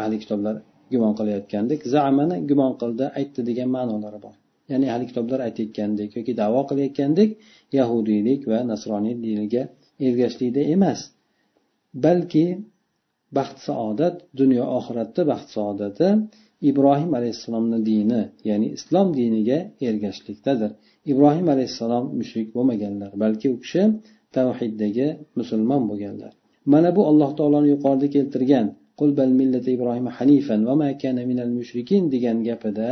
ahli 0.00 0.16
kitoblar 0.22 0.54
gumon 0.92 1.12
qilayotgandek 1.18 1.80
zamani 1.94 2.36
gumon 2.50 2.72
qildi 2.80 3.04
aytdi 3.18 3.40
degan 3.48 3.68
ma'nolari 3.76 4.18
bor 4.26 4.34
Ya'ni 4.71 4.87
hali 4.93 5.05
kitoblar 5.09 5.39
aytayotgandek 5.47 6.09
yoki 6.17 6.33
davo 6.41 6.61
qilayotgandek 6.69 7.29
yahudiylik 7.77 8.41
va 8.51 8.59
nasroniy 8.71 9.15
diniga 9.25 9.63
ergashishlikda 10.07 10.61
emas. 10.75 10.99
Balki 12.05 12.45
baxt 13.37 13.57
saodat 13.67 14.15
dunyo 14.39 14.63
oxiratda 14.77 15.21
baxt 15.31 15.49
saodati 15.55 16.07
ibrohim 16.69 17.11
alayhissalomni 17.19 17.79
dini 17.89 18.21
ya'ni 18.49 18.67
islom 18.77 19.07
diniga 19.19 19.59
ergashishlikdadir 19.89 20.71
ibrohim 21.11 21.47
alayhissalom 21.53 22.05
mushrik 22.19 22.47
bo'lmaganlar 22.55 23.11
balki 23.23 23.47
u 23.55 23.57
kishi 23.63 23.83
tavhiddagi 24.35 25.07
musulmon 25.39 25.83
bo'lganlar. 25.89 26.31
Mana 26.73 26.89
bu 26.95 27.01
alloh 27.09 27.31
taoloni 27.37 27.67
yuqorida 27.73 28.07
keltirgan 28.15 28.67
millati 29.39 29.69
ibrohim 29.77 30.07
hanifan 30.17 30.59
va 30.67 30.73
ma 30.81 30.89
kana 31.01 31.21
minal 31.31 31.51
mushrikin 31.59 32.03
degan 32.13 32.37
gapida 32.47 32.89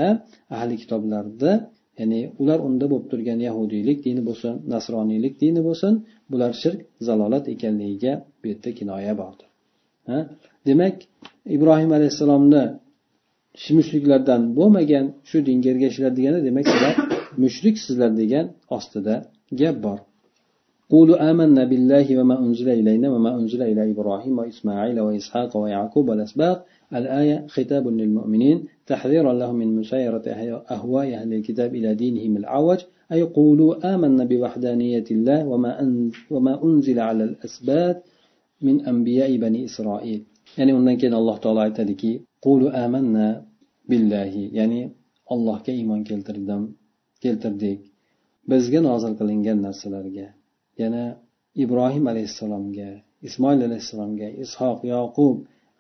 ahli 0.58 0.76
kitoblarda 0.82 1.52
ya'ni 2.00 2.20
ular 2.42 2.60
unda 2.68 2.86
bo'lib 2.92 3.08
turgan 3.12 3.40
yahudiylik 3.48 3.98
dini 4.08 4.22
bo'lsin 4.30 4.54
nasroniylik 4.74 5.34
dini 5.44 5.62
bo'lsin 5.68 5.94
bular 6.32 6.52
shirk 6.62 6.80
zalolat 7.08 7.46
ekanligiga 7.54 8.14
bu 8.40 8.46
yerda 8.52 8.70
kinoya 8.80 9.14
bordir. 9.22 9.48
Demak 10.68 10.96
ibrohim 11.56 11.92
alayhissalomni 11.98 12.64
mushriklardan 13.78 14.42
bo'lmagan 14.58 15.06
shu 15.30 15.38
dinga 15.48 15.70
ergashinglar 15.74 16.14
degani 16.20 16.40
demak 16.48 16.66
sizlar 16.72 16.96
mushriksizlar 17.44 18.12
degan 18.22 18.46
ostida 18.78 19.16
gap 19.60 19.76
bor. 19.86 20.00
قولوا 20.92 21.18
آمنا 21.32 21.64
بالله 21.72 22.08
وما 22.20 22.36
أنزل 22.46 22.70
إلينا 22.70 23.08
وما 23.14 23.32
أنزل 23.40 23.62
إلى 23.72 23.82
إبراهيم 23.92 24.36
وإسماعيل 24.40 24.98
وإسحاق 25.00 25.52
ويعقوب 25.58 26.06
والأسباط. 26.10 26.58
الآية 27.00 27.38
خطاب 27.56 27.86
للمؤمنين. 27.88 28.58
تحذيرا 28.92 29.34
لهم 29.42 29.56
من 29.56 29.70
مسايرة 29.80 30.26
أهواء 30.76 31.08
أهل 31.20 31.34
الكتاب 31.34 31.76
إلى 31.76 31.90
دينهم 31.96 32.34
العوج 32.38 32.80
أي 33.12 33.22
قولوا 33.24 33.96
آمنا 33.96 34.24
بوحدانية 34.32 35.08
الله 35.12 35.40
وما, 35.48 35.72
وما 36.32 36.54
أنزل 36.64 37.00
على 37.00 37.24
الأسباط 37.24 37.98
من 38.62 38.76
أنبياء 38.92 39.38
بني 39.38 39.66
إسرائيل. 39.66 40.22
يعني 40.58 40.74
undan 40.74 40.98
keyin 41.00 41.16
alloh 41.16 41.40
taolo 41.40 41.60
aytadiki 41.60 42.28
qulu 42.44 42.68
amanna 42.84 43.46
billahi 43.90 44.52
ya'ni 44.58 44.92
allohga 45.34 45.72
iymon 45.72 46.04
keltirdim 46.04 46.76
keltirdik. 47.24 47.80
Bizga 48.50 48.80
nozil 48.84 49.14
qilingan 49.20 49.58
narsalarga. 49.68 50.41
Yana 50.84 51.04
ibrohim 51.64 52.06
alayhissalomga 52.12 52.90
ismoil 53.28 53.60
alayhissalomga 53.68 54.28
ishoq 54.46 54.80
yoqub 54.94 55.36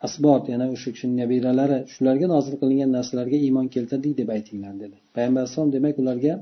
asbot 0.07 0.43
yana 0.53 0.65
o'sha 0.75 0.89
kishini 0.95 1.15
nabiralari 1.21 1.77
shularga 1.93 2.27
nozil 2.33 2.55
qilingan 2.61 2.89
narsalarga 2.97 3.37
iymon 3.45 3.67
keltirdik 3.75 4.13
deb 4.19 4.29
aytinglar 4.35 4.73
dedi. 4.83 4.97
Payg'ambar 5.15 5.39
alayhissalom 5.41 5.71
demak 5.75 5.95
ularga 6.03 6.33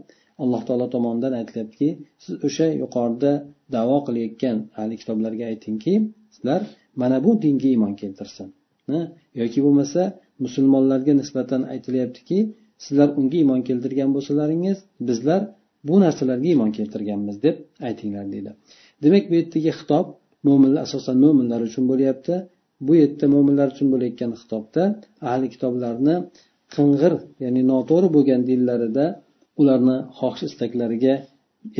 alloh 0.43 0.61
taolo 0.67 0.87
tomonidan 0.95 1.33
aytilyaptiki 1.39 1.89
siz 2.23 2.33
o'sha 2.47 2.67
yuqorida 2.81 3.31
davo 3.75 3.97
qilayotgan 4.07 4.57
ahli 4.79 4.95
kitoblarga 5.01 5.45
aytingki 5.51 5.93
sizlar 6.35 6.61
mana 7.01 7.17
bu 7.25 7.31
dinga 7.43 7.67
iymon 7.73 7.93
keltirsin. 8.01 8.47
Yoki 9.41 9.59
bo'lmasa 9.65 10.01
musulmonlarga 10.45 11.13
nisbatan 11.21 11.61
aytilyaptiki 11.73 12.39
sizlar 12.85 13.09
unga 13.19 13.37
iymon 13.41 13.61
keltirgan 13.67 14.09
bo'lsalaringiz 14.15 14.77
bizlar 15.07 15.41
bu 15.87 15.95
narsalarga 16.03 16.47
iymon 16.51 16.71
keltirganmiz 16.77 17.37
deb 17.45 17.55
aytinglar 17.87 18.25
deydi. 18.33 18.51
Demak 19.03 19.23
bu 19.29 19.33
yerdagi 19.39 19.71
xitob 19.79 20.05
mo'minlar 20.47 20.81
asosan 20.87 21.17
mo'minlar 21.23 21.61
uchun 21.69 21.83
bo'lyapti. 21.91 22.35
Bu 22.87 22.93
yerda 23.01 23.25
mo'minlar 23.35 23.67
uchun 23.73 23.87
bo'layotgan 23.93 24.31
xitobda 24.41 24.83
ahli 25.31 25.47
kitoblarni 25.53 26.15
qing'ir 26.75 27.13
ya'ni 27.43 27.61
noto'g'ri 27.71 28.09
bo'lgan 28.15 28.41
dinlarida 28.49 29.05
ularni 29.61 29.97
xohish 30.19 30.43
istaklariga 30.49 31.13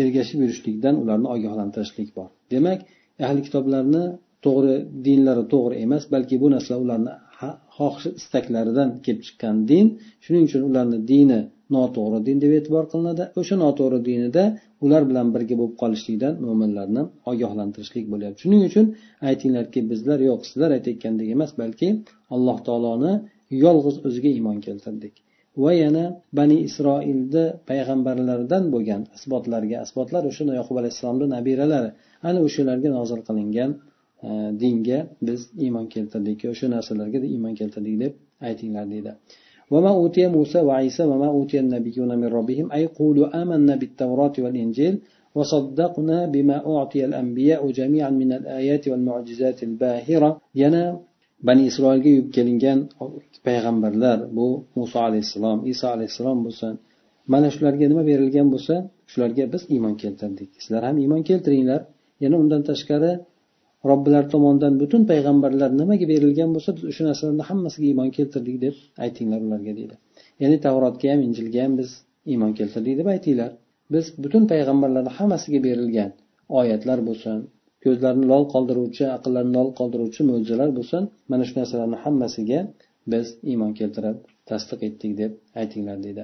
ergashib 0.02 0.40
yurishlikdan 0.44 0.96
ularni 1.04 1.28
ogohlantirishlik 1.36 2.10
bor. 2.18 2.28
Demak 2.54 2.80
ahli 3.28 3.42
kitoblarni 3.48 4.04
to'g'ri 4.46 4.76
dinlari 5.08 5.44
to'g'ri 5.54 5.76
emas 5.86 6.04
balki 6.14 6.36
bu 6.44 6.48
narsalar 6.56 6.80
ularni 6.86 7.14
xohish 7.80 8.08
istaklaridan 8.20 8.90
kelib 9.06 9.22
chiqqan 9.28 9.56
din 9.72 9.86
shuning 10.24 10.44
uchun 10.50 10.62
ularni 10.70 11.00
dini 11.12 11.40
noto'g'ri 11.76 12.20
din 12.28 12.38
deb 12.44 12.52
e'tibor 12.58 12.86
qilinadi. 12.92 13.24
O'sha 13.40 13.56
noto'g'ri 13.64 14.00
dinida 14.10 14.44
ular 14.86 15.04
bilan 15.10 15.28
birga 15.36 15.56
bo'lib 15.60 15.76
qolishlikdan 15.82 16.34
mo'minlarni 16.46 17.04
ogohlantirishlik 17.32 18.06
bo'lyapti. 18.14 18.40
Shuning 18.44 18.62
uchun 18.70 18.86
aytinglarki 19.30 19.80
bizlar 19.92 20.20
yo'q 20.30 20.42
sizlar 20.50 20.70
aytayotgandek 20.78 21.28
emas 21.36 21.52
balki 21.62 21.88
alloh 22.36 22.58
taoloni 22.68 23.14
yolg'iz 23.66 23.98
o'ziga 24.08 24.30
iymon 24.38 24.58
keltirdik. 24.68 25.16
Va 25.64 25.72
yana 25.84 26.04
bani 26.40 26.58
isroilni 26.68 27.46
payg'ambarlaridan 27.70 28.64
bo'lgan 28.74 29.02
isbotlarga 29.18 29.78
asbotlar 29.86 30.24
o'sha 30.30 30.44
yaqub 30.60 30.76
alayhissalomni 30.82 31.28
nabiralari 31.36 31.90
ana 32.30 32.40
o'shalarga 32.48 32.90
nozil 32.98 33.22
qilingan 33.28 33.72
dinga 34.63 34.99
biz 35.27 35.41
iymon 35.65 35.87
keltirdik 35.95 36.39
o'sha 36.53 36.67
narsalarga 36.77 37.19
iymon 37.35 37.55
keltirdik 37.61 37.97
deb 38.03 38.13
aytinglar 38.49 38.87
deydi 38.95 39.13
وما 39.73 39.91
أوتي 40.01 40.25
موسى 40.37 40.61
وعيسى 40.69 41.03
وما 41.11 41.29
أوتي 41.37 41.57
النبيون 41.65 42.11
من 42.23 42.29
ربهم 42.39 42.67
أي 42.77 42.85
قولوا 42.99 43.27
آمنا 43.43 43.75
بالتوراة 43.81 44.37
والإنجيل 44.45 44.95
وصدقنا 45.37 46.19
بما 46.35 46.57
أعطي 46.73 47.01
الأنبياء 47.09 47.63
جميعا 47.79 48.11
من 48.23 48.31
الآيات 48.39 48.85
والمعجزات 48.91 49.59
الباهرة 49.69 50.31
ينا 50.63 50.85
bani 51.49 51.63
isroilga 51.71 52.09
yuvib 52.15 52.31
kelingan 52.37 52.79
payg'ambarlar 53.47 54.19
bu 54.37 54.47
muso 54.79 54.99
alayhissalom 55.09 55.59
iso 55.73 55.87
alayhissalom 55.95 56.39
bo'lsin 56.47 56.73
mana 57.33 57.49
shularga 57.55 57.87
nima 57.91 58.03
berilgan 58.11 58.49
bo'lsa 58.55 58.75
shularga 59.13 59.45
biz 59.53 59.63
iymon 59.75 59.95
keltirdik 60.03 60.51
sizlar 60.63 60.83
ham 60.89 60.97
iymon 61.05 61.23
keltiringlar 61.29 61.81
yana 62.23 62.37
undan 62.43 62.63
tashqari 62.71 63.13
robbilar 63.90 64.24
tomonidan 64.34 64.74
butun 64.82 65.02
payg'ambarlar 65.12 65.70
nimaga 65.82 66.06
berilgan 66.12 66.50
bo'lsa 66.56 66.70
biz 66.78 66.84
o'sha 66.92 67.04
narsalarni 67.10 67.44
hammasiga 67.50 67.86
iymon 67.92 68.10
keltirdik 68.18 68.58
deb 68.66 68.76
aytinglar 69.06 69.42
ularga 69.48 69.74
deydi. 69.80 69.96
Ya'ni 70.42 70.58
tavrotga 70.66 71.08
ham 71.14 71.22
injilga 71.28 71.60
ham 71.66 71.74
biz 71.82 71.90
iymon 72.32 72.52
keltirdik 72.60 72.96
deb 73.00 73.08
aytinglar. 73.16 73.52
Biz 73.94 74.06
butun 74.24 74.44
payg'ambarlarni 74.52 75.12
hammasiga 75.20 75.60
berilgan 75.68 76.12
oyatlar 76.60 77.00
bo'lsin 77.10 77.38
ko'zlarni 77.84 78.26
lol 78.32 78.46
qoldiruvchi 78.54 79.06
aqllarni 79.18 79.54
lol 79.58 79.70
qoldiruvchi 79.80 80.22
mo'jizalar 80.32 80.70
bo'lsin 80.80 81.04
mana 81.32 81.44
shu 81.48 81.54
narsalarni 81.60 81.98
hammasiga 82.06 82.60
biz 83.14 83.28
iymon 83.52 83.72
keltirib 83.80 84.18
tasdiq 84.50 84.80
etdik 84.90 85.12
deb 85.22 85.32
aytinglar 85.62 85.98
deydi. 86.06 86.24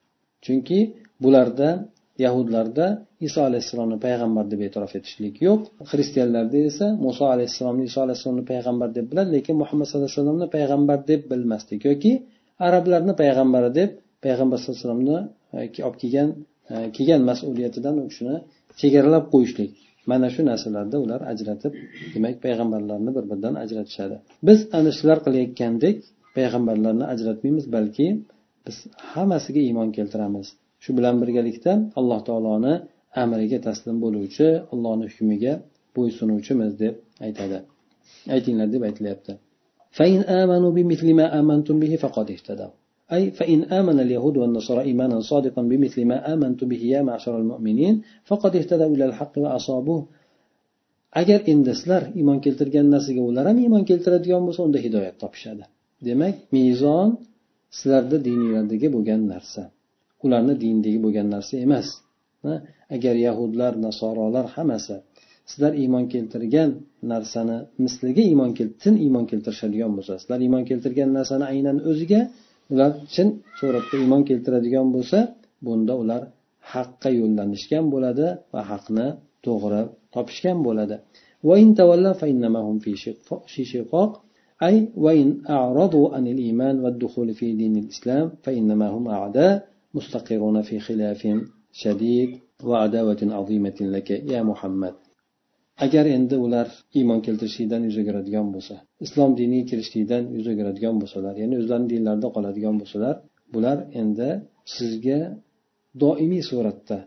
chunki 0.45 0.79
bularda 1.23 1.69
yahudlarda 2.25 2.85
iso 3.27 3.39
alayhissalomni 3.49 3.97
payg'ambar 4.05 4.45
deb 4.51 4.61
e'tirof 4.67 4.93
etishlik 4.99 5.35
yo'q. 5.47 5.61
Xristianlarda 5.91 6.59
esa 6.69 6.87
muso 7.05 7.25
alayhissalomni 7.35 7.83
iso 7.89 7.99
alayhissalomni 8.05 8.45
payg'ambar 8.51 8.89
deb 8.97 9.05
biladi 9.11 9.29
lekin 9.37 9.55
muhammad 9.61 9.85
sallallohu 9.87 10.09
alayhi 10.09 10.19
vasallamni 10.19 10.47
payg'ambar 10.57 10.97
deb 11.11 11.21
bilmaslik 11.31 11.81
yoki 11.89 12.11
arablarni 12.67 13.13
payg'ambari 13.21 13.69
deb 13.79 13.89
payg'ambar 14.25 14.57
sallallohu 14.59 14.79
alayhi 14.79 14.89
vasallamni 14.89 15.19
e, 15.57 15.83
olib 15.87 15.97
kelgan 16.03 16.29
e, 16.73 16.75
kelgan 16.95 17.21
mas'uliyatidan 17.29 17.95
u 18.01 18.03
kishini 18.11 18.35
chegaralab 18.81 19.25
qo'yishlik. 19.33 19.71
Mana 20.11 20.27
shu 20.33 20.41
narsalarda 20.51 20.97
ular 21.05 21.21
ajratib 21.31 21.73
demak 22.13 22.35
payg'ambarlarni 22.45 23.11
bir 23.17 23.25
biridan 23.31 23.55
ajratishadi. 23.63 24.15
Biz 24.47 24.59
ana 24.77 24.91
shular 24.97 25.17
qilayotgandek 25.25 25.97
payg'ambarlarni 26.37 27.05
ajratmaymiz 27.13 27.65
balki 27.75 28.07
biz 28.66 28.76
hammasiga 29.12 29.60
iymon 29.68 29.88
keltiramiz 29.96 30.46
shu 30.82 30.90
bilan 30.98 31.16
birgalikda 31.22 31.72
alloh 32.00 32.20
taoloni 32.28 32.74
amriga 33.22 33.58
taslim 33.66 33.96
bo'luvchi 34.04 34.46
allohni 34.72 35.04
hukmiga 35.12 35.52
bo'ysunuvchimiz 35.96 36.72
deb 36.82 36.94
aytadi 37.26 37.58
aytinglar 38.34 38.68
deb 38.74 38.82
aytilyapti 38.88 39.32
أي 43.12 43.30
فإن 43.38 43.60
آمن 43.78 44.00
اليهود 44.00 44.36
والنصارى 44.36 44.80
إيمانا 44.90 45.20
صادقا 45.20 45.62
بمثل 45.62 46.04
ما 46.10 46.18
آمنت 46.34 46.64
به 46.64 46.82
يا 46.94 47.00
معشر 47.02 47.34
المؤمنين 47.42 47.94
فقد 48.24 48.56
اهتدوا 48.56 48.94
إلى 48.94 49.04
الحق 49.04 49.34
وأصابوه 49.38 50.02
agar 51.22 51.40
endi 51.52 51.72
sizlar 51.74 52.02
iymon 52.18 52.38
keltirgan 52.44 52.86
narsaga 52.94 53.22
ular 53.30 53.44
ham 53.48 53.58
iymon 53.64 53.84
keltiradigan 53.90 54.42
bo'lsa 54.46 54.60
unda 54.68 54.78
hidoyat 54.86 55.16
topishadi 55.22 55.64
demak 56.08 56.34
mezon 56.56 57.08
sizlarni 57.77 58.17
dininglardagi 58.27 58.87
bo'lgan 58.95 59.21
narsa 59.33 59.63
ularni 60.25 60.53
dinidagi 60.63 60.99
bo'lgan 61.05 61.27
narsa 61.35 61.53
emas. 61.65 61.87
Agar 62.95 63.15
yahudlar 63.27 63.73
nasorolar 63.85 64.45
hammasi 64.55 64.95
sizlar 65.51 65.73
iymon 65.83 66.05
keltirgan 66.13 66.69
narsani 67.11 67.57
misliga 67.83 68.23
iymon 68.31 68.51
tin 68.81 68.95
iymon 69.05 69.25
keltirishadigan 69.31 69.91
bo'lsa 69.97 70.13
sizlar 70.21 70.39
iymon 70.45 70.63
keltirgan 70.69 71.09
narsani 71.17 71.45
aynan 71.53 71.77
o'ziga 71.89 72.21
ular 72.71 72.91
chin 73.13 73.27
suratda 73.59 73.95
iymon 74.03 74.21
keltiradigan 74.29 74.87
bo'lsa 74.95 75.17
bunda 75.65 75.93
ular 76.03 76.21
haqqa 76.73 77.09
yo'llanishgan 77.19 77.85
bo'ladi 77.93 78.27
va 78.53 78.61
haqni 78.71 79.07
to'g'ri 79.45 79.81
topishgan 80.15 80.57
bo'ladi. 80.67 80.95
أي 84.62 84.76
وإن 84.96 85.28
أعرضوا 85.50 86.06
عن 86.14 86.26
الإيمان 86.26 86.80
والدخول 86.80 87.34
في 87.34 87.52
دين 87.52 87.76
الإسلام 87.76 88.26
فإنما 88.42 88.88
هم 88.88 89.08
أعداء 89.08 89.68
مستقرون 89.94 90.62
في 90.62 90.76
خلاف 90.80 91.22
شديد 91.72 92.30
وعداوة 92.64 93.20
عظيمة 93.22 93.78
لك 93.80 94.10
يا 94.10 94.42
محمد 94.42 94.94
agar 95.84 96.06
endi 96.16 96.36
ular 96.44 96.68
iymon 96.98 97.20
keltirishlikdan 97.26 97.82
yuz 97.88 97.96
o'giradigan 98.02 98.46
bo'lsa 98.54 98.74
islom 99.04 99.30
diniga 99.40 99.64
kirishlikdan 99.70 100.24
yuz 100.36 100.46
o'giradigan 100.52 100.96
bo'lsalar 101.02 101.34
ya'ni 101.42 101.54
o'zlarini 101.60 101.88
dinlarida 101.92 102.28
qoladigan 102.36 102.76
bo'lsalar 102.80 103.14
bular 103.54 103.78
endi 104.00 104.28
sizga 104.76 105.20
doimiy 106.02 106.42
suratda 106.50 106.98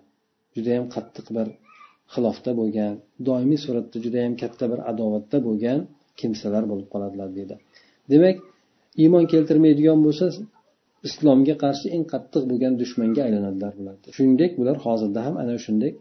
judayam 0.56 0.86
qattiq 0.96 1.28
bir 1.38 1.48
xilofda 2.14 2.52
bo'lgan 2.60 2.94
doimiy 3.28 3.60
suratda 3.66 3.98
judayam 4.06 4.34
katta 4.42 4.66
bir 4.72 4.80
adovatda 4.92 5.38
bo'lgan 5.48 5.80
kimsalar 6.21 6.65
bo'lib 6.71 6.89
qoladilar 6.95 7.29
deydi. 7.39 7.55
Demak 8.13 8.37
iymon 9.03 9.25
keltirmaydigan 9.33 9.99
bo'lsa 10.07 10.27
islomga 11.09 11.55
qarshi 11.65 11.87
eng 11.97 12.05
qattiq 12.13 12.43
bo'lgan 12.51 12.73
dushmanga 12.83 13.21
aylanadilar 13.27 13.73
bular 13.79 13.97
shuningdek 14.17 14.51
bular 14.61 14.77
hozirda 14.87 15.21
ham 15.27 15.35
ana 15.43 15.55
shunday 15.67 15.93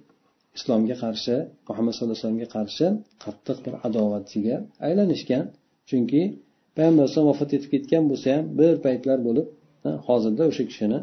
islomga 0.58 0.96
qarshi 1.04 1.36
muhammad 1.70 1.94
sallallohu 1.96 2.16
alayhi 2.16 2.26
vasallamga 2.26 2.50
qarshi 2.58 2.86
qattiq 3.26 3.58
bir 3.66 3.74
adovatchiga 3.88 4.56
aylanishgan. 4.88 5.44
Chunki 5.90 6.22
payg'ambar 6.76 7.02
alayhisalom 7.04 7.28
vafot 7.32 7.50
etib 7.58 7.70
ketgan 7.74 8.04
bo'lsa 8.12 8.28
ham 8.36 8.46
bir 8.60 8.74
paytlar 8.86 9.18
bo'lib 9.28 9.48
hozirda 10.08 10.44
o'sha 10.52 10.64
kishini 10.70 11.00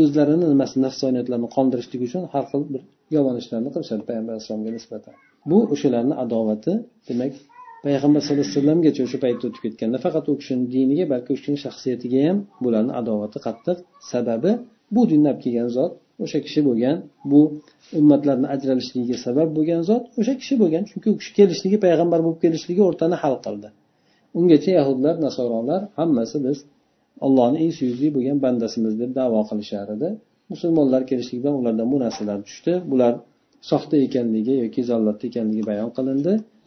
o'zlarini 0.00 0.46
nimasi 0.52 0.76
nafsoniyatlarini 0.86 1.48
qondirishlik 1.56 2.00
uchun 2.08 2.22
har 2.32 2.44
xil 2.50 2.62
bir 2.72 2.82
yomon 3.16 3.36
ishlarni 3.42 3.70
qilishadi 3.74 4.02
payg'ambar 4.08 4.32
alayhisalomga 4.34 4.70
nisbatan. 4.78 5.14
Bu 5.50 5.58
o'shalarni 5.74 6.14
adovati 6.24 6.72
demak 7.08 7.32
payg'ambar 7.86 8.20
sallallohu 8.26 8.46
alayhi 8.46 8.56
vasallamgacha 8.58 9.00
o'sha 9.06 9.18
paytda 9.24 9.44
o'tib 9.48 9.62
ketgan 9.66 9.88
nafaqat 9.96 10.24
u 10.30 10.34
kishini 10.40 10.64
diniga 10.74 11.04
balki 11.12 11.28
u 11.34 11.36
kishini 11.38 11.58
shaxsiyatiga 11.64 12.20
ham 12.28 12.38
bularni 12.64 12.92
adovati 13.00 13.38
qattiq. 13.46 13.76
Sababi 14.12 14.52
bu 14.94 15.02
dinni 15.10 15.28
olib 15.32 15.40
kelgan 15.44 15.68
zot 15.78 15.92
o'sha 16.24 16.38
kishi 16.46 16.60
bo'lgan 16.68 16.96
bu 17.30 17.40
ummatlarni 18.00 18.46
ajralishligiga 18.54 19.16
sabab 19.26 19.48
bo'lgan 19.56 19.82
zot 19.90 20.04
o'sha 20.20 20.34
kishi 20.40 20.54
bo'lgan. 20.62 20.82
Chunki 20.90 21.08
u 21.12 21.16
kishi 21.20 21.32
kelishligi 21.38 21.78
payg'ambar 21.84 22.20
bo'lib 22.26 22.40
kelishligi 22.44 22.82
o'rtani 22.88 23.16
hal 23.22 23.34
qildi. 23.46 23.68
Ungacha 24.38 24.70
yahudlar 24.78 25.14
nasorolar 25.26 25.80
hammasi 25.98 26.36
biz 26.46 26.58
allohni 27.26 27.56
eng 27.64 27.72
suyukli 27.78 28.08
bo'lgan 28.16 28.38
bandasimiz 28.44 28.94
deb 29.02 29.10
davo 29.20 29.40
qilishar 29.50 29.86
edi. 29.96 30.08
Musulmonlar 30.52 31.02
kelishligi 31.10 31.40
bilan 31.44 31.56
ulardan 31.60 31.88
bu 31.92 31.96
narsalar 32.04 32.38
tushdi. 32.48 32.72
Bular 32.90 33.12
soxta 33.70 33.96
ekanligi 34.06 34.54
yoki 34.64 34.80
zallatda 34.90 35.24
ekanligi 35.30 35.64
bayon 35.70 35.90
qilindi. 35.98 36.34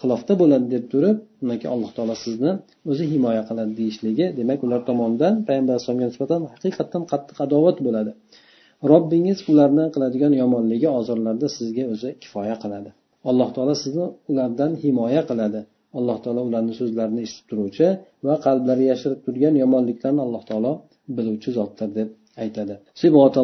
xilofda 0.00 0.34
bo'ladi 0.42 0.66
deb 0.74 0.84
turib 0.92 1.16
undan 1.42 1.56
keyin 1.60 1.72
alloh 1.76 1.90
taolo 1.96 2.14
sizni 2.24 2.52
o'zi 2.90 3.04
himoya 3.12 3.42
qiladi 3.48 3.72
deyishligi 3.80 4.26
demak 4.38 4.60
ular 4.66 4.80
tomonidan 4.88 5.34
payg'ambar 5.48 5.72
alayhisalomga 5.74 6.06
nisbatan 6.10 6.40
haqiqatdan 6.54 7.02
qattiq 7.12 7.36
adovat 7.46 7.76
bo'ladi. 7.86 8.10
Robbingiz 8.92 9.38
ularni 9.50 9.84
qiladigan 9.94 10.32
yomonligi 10.42 10.88
ozorlarda 10.98 11.46
sizga 11.58 11.84
o'zi 11.94 12.10
kifoya 12.22 12.56
qiladi. 12.62 12.90
Alloh 13.30 13.48
taolo 13.56 13.74
sizni 13.84 14.06
ulardan 14.30 14.72
himoya 14.82 15.22
qiladi. 15.30 15.60
Alloh 15.98 16.16
taolo 16.24 16.40
ularni 16.48 16.74
so'zlarini 16.80 17.20
eshitib 17.26 17.46
turuvchi 17.50 17.86
va 18.26 18.34
qalblari 18.46 18.84
yashirib 18.92 19.20
turgan 19.26 19.54
yomonliklarni 19.62 20.20
alloh 20.26 20.42
taolo 20.50 20.72
biluvchi 21.16 21.50
zotdir 21.58 21.90
deb 21.98 22.08
aytadi 22.43 22.75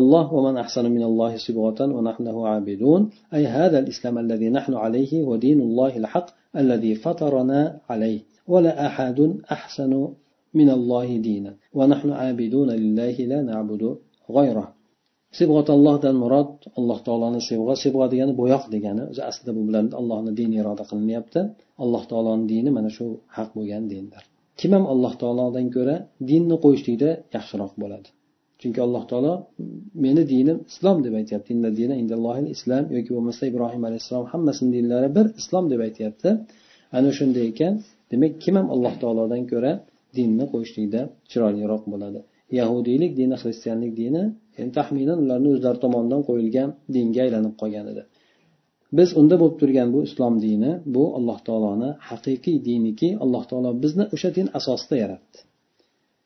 الله 0.01 0.25
ومن 0.35 0.55
أحسن 0.63 0.85
من 0.95 1.03
الله 1.09 1.31
صبغة 1.47 1.79
ونحن 1.95 2.23
له 2.27 2.37
عابدون 2.47 3.01
أي 3.35 3.43
هذا 3.57 3.77
الإسلام 3.79 4.15
الذي 4.25 4.49
نحن 4.57 4.73
عليه 4.83 5.11
ودين 5.29 5.59
الله 5.67 5.93
الحق 5.97 6.27
الذي 6.61 6.95
فطرنا 7.03 7.61
عليه 7.89 8.19
ولا 8.47 8.73
أحد 8.87 9.19
أحسن 9.51 9.91
من 10.59 10.69
الله 10.77 11.07
دينا 11.27 11.51
ونحن 11.77 12.09
عابدون 12.19 12.69
لله 12.83 13.15
لا 13.31 13.39
نعبد 13.49 13.83
غيره 14.37 14.67
sibg'atallohdan 15.39 16.15
murod 16.23 16.51
alloh 16.79 16.99
taoloni 17.07 17.39
sibg'a 17.49 17.75
sibg'a 17.83 18.05
degani 18.13 18.33
bo'yoq 18.41 18.63
degani 18.73 19.03
o'zi 19.11 19.21
aslida 19.29 19.51
bu 19.57 19.61
bilan 19.67 19.85
allohni 19.99 20.31
dini 20.39 20.55
iroda 20.61 20.83
qilinyapti 20.89 21.39
alloh 21.83 22.03
taoloni 22.11 22.45
dini 22.53 22.69
mana 22.77 22.89
shu 22.97 23.05
haq 23.37 23.49
bo'lgan 23.57 23.83
dindir 23.91 24.23
kim 24.59 24.71
ham 24.75 24.85
alloh 24.93 25.13
taolodan 25.21 25.67
ko'ra 25.75 25.95
dinni 26.29 26.55
qo'yishlikda 26.63 27.09
yaxshiroq 27.35 27.73
bo'ladi 27.81 28.09
Chunki 28.62 28.80
alloh 28.86 29.04
taolo 29.10 29.32
meni 30.04 30.22
dinim 30.32 30.58
islom 30.70 30.98
deb 31.06 31.14
aytyapti. 31.20 31.50
Islom 32.56 32.84
yoki 32.96 33.10
bo'lmasa 33.16 33.42
ibrohim 33.50 33.82
alayhissalom 33.88 34.26
hammasini 34.32 34.70
dinlari 34.76 35.08
bir 35.16 35.26
islom 35.40 35.64
deb 35.72 35.80
aytyapti. 35.86 36.30
Ana 36.96 37.10
shunday 37.18 37.44
ekan 37.52 37.74
demak 38.10 38.32
kim 38.42 38.54
ham 38.58 38.66
alloh 38.74 38.94
taolodan 39.02 39.42
ko'ra 39.52 39.72
dinni 40.16 40.44
qo'yishlikda 40.52 41.00
chiroyliroq 41.30 41.82
bo'ladi? 41.92 42.20
Yahudiylik 42.58 43.12
dini 43.20 43.36
xristianlik 43.42 43.92
dini 44.00 44.22
yani 44.58 44.70
taxminan 44.78 45.18
ularni 45.24 45.48
o'zlari 45.54 45.78
tomonidan 45.84 46.22
qo'yilgan 46.28 46.68
dinga 46.94 47.20
aylanib 47.26 47.54
qolgan 47.60 47.86
edi. 47.92 48.02
Biz 48.98 49.08
unda 49.20 49.36
bo'lib 49.40 49.56
turgan 49.60 49.88
bu 49.94 50.00
islom 50.08 50.34
dini 50.46 50.72
bu 50.94 51.04
alloh 51.18 51.38
taoloni 51.46 51.90
haqiqiy 52.08 52.56
diniki 52.68 53.08
alloh 53.24 53.44
taolo 53.50 53.70
bizni 53.82 54.04
o'sha 54.14 54.28
din 54.38 54.46
asosida 54.58 54.96
yaratdi. 55.02 55.38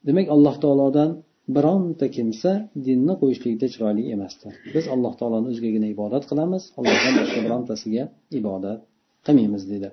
Demak 0.07 0.27
alloh 0.35 0.55
taolodan 0.65 1.11
bironta 1.55 2.07
kimsa 2.17 2.53
dinni 2.87 3.15
qo'yishlikda 3.21 3.67
chiroyli 3.75 4.03
emasdir. 4.15 4.53
Biz 4.75 4.85
alloh 4.95 5.13
taoloni 5.21 5.47
o'zigagina 5.53 5.89
ibodat 5.95 6.25
qilamiz. 6.31 6.63
Allohdan 6.79 7.15
boshqa 7.21 7.41
birontasiga 7.47 8.05
ibodat 8.41 8.81
qilmaymiz 9.27 9.65
dedi. 9.75 9.91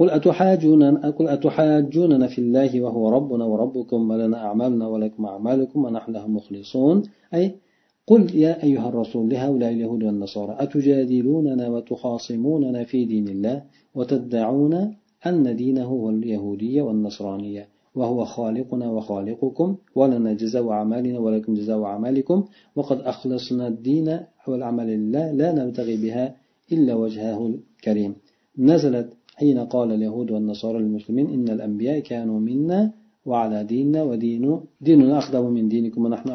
قل 0.00 0.08
أتحاجوننا 0.18 1.10
قل 1.18 1.26
أتحاجوننا 1.36 2.26
في 2.26 2.38
الله 2.44 2.80
وهو 2.84 3.08
ربنا 3.16 3.44
وربكم 3.44 4.10
ولنا 4.10 4.38
أعمالنا 4.46 4.84
ولكم 4.88 5.22
أعمالكم 5.32 5.78
ونحن 5.84 6.12
له 6.16 6.24
مخلصون 6.36 6.96
أي 7.34 7.44
قل 8.10 8.22
يا 8.44 8.52
أيها 8.66 8.88
الرسول 8.88 9.24
لهؤلاء 9.32 9.70
اليهود 9.72 10.02
والنصارى 10.04 10.56
أتجادلوننا 10.64 11.68
وتخاصموننا 11.74 12.84
في 12.84 13.04
دين 13.04 13.28
الله 13.28 13.56
وتدعون 13.94 14.74
أن 15.26 15.56
دينه 15.56 15.84
هو 15.84 16.10
اليهودية 16.10 16.82
والنصرانية 16.82 17.68
وهو 17.94 18.24
خالقنا 18.24 18.86
وخالقكم 18.90 19.76
ولنا 19.94 20.32
جزاء 20.32 20.70
أعمالنا 20.70 21.18
ولكم 21.18 21.54
جزاء 21.54 21.82
أعمالكم 21.82 22.44
وقد 22.76 22.98
أخلصنا 23.00 23.64
الدين 23.68 24.08
والعمل 24.48 24.86
لله 24.86 25.30
لا 25.30 25.48
نبتغي 25.58 25.96
بها 25.96 26.36
إلا 26.72 26.94
وجهه 26.94 27.38
الكريم. 27.46 28.12
نزلت 28.58 29.08
حين 29.36 29.58
قال 29.58 29.92
اليهود 29.92 30.30
والنصارى 30.30 30.78
للمسلمين 30.78 31.26
إن 31.36 31.48
الأنبياء 31.56 31.98
كانوا 32.00 32.40
منا 32.40 32.80
وعلى 33.26 33.64
ديننا 33.64 34.02
ودين 34.02 34.60
ديننا 34.80 35.18
أقدم 35.18 35.44
من 35.56 35.68
دينكم 35.68 36.04
ونحن 36.04 36.28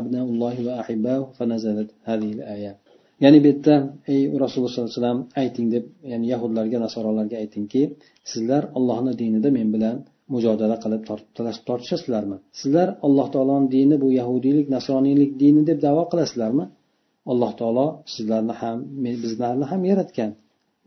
أبناء 0.00 0.24
الله 0.24 0.66
وأحباه 0.66 1.20
فنزلت 1.36 1.90
هذه 2.04 2.32
الآية. 2.32 2.76
ya'ni 3.24 3.38
bu 3.42 3.46
yerda 3.52 3.74
ey 4.12 4.20
rasululloh 4.42 4.70
sollallohu 4.72 4.92
alayhi 4.92 5.00
vasallam 5.00 5.20
ayting 5.42 5.66
deb 5.74 5.84
ya'ni 6.12 6.26
yahudlarga 6.32 6.78
nasorolarga 6.84 7.36
aytingki 7.42 7.82
sizlar 8.30 8.62
ollohni 8.78 9.12
dinida 9.20 9.48
men 9.58 9.68
bilan 9.74 9.96
mujodala 10.34 10.76
qilib 10.84 11.02
tortishasizlarmi? 11.68 12.36
Sizlar 12.60 12.88
alloh 13.06 13.26
taoloni 13.34 13.68
dini 13.76 13.96
bu 14.02 14.08
yahudiylik 14.20 14.66
nasroniylik 14.76 15.30
dini 15.42 15.62
deb 15.70 15.78
davo 15.86 16.02
qilasizlarmi? 16.12 16.64
Alloh 17.32 17.52
taolo 17.60 17.86
sizlarni 18.14 18.54
ham 18.60 18.78
bizlarni 19.24 19.66
ham 19.72 19.82
yaratgan. 19.90 20.30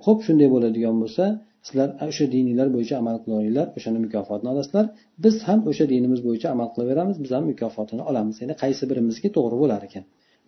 Ho'p 0.06 0.20
shunday 0.26 0.48
bo'ladigan 0.56 0.96
bo'lsa 1.02 1.26
sizlar 1.68 1.90
o'sha 2.12 2.26
dininglar 2.36 2.68
bo'yicha 2.76 2.96
amal 3.02 3.18
qilaveringlar 3.24 3.68
o'shani 3.78 4.00
mukofotini 4.06 4.50
olasizlar. 4.54 4.86
Biz 5.24 5.36
ham 5.48 5.60
o'sha 5.70 5.86
dinimiz 5.94 6.20
bo'yicha 6.28 6.48
amal 6.56 6.70
qilaveramiz 6.74 7.18
biz 7.24 7.32
ham 7.36 7.44
mukofotini 7.52 8.04
olamiz. 8.10 8.36
Ya'ni 8.42 8.56
qaysi 8.64 8.84
birimizga 8.92 9.30
to'g'ri 9.38 9.58
bo'lar 9.64 9.82
ekan? 9.88 10.04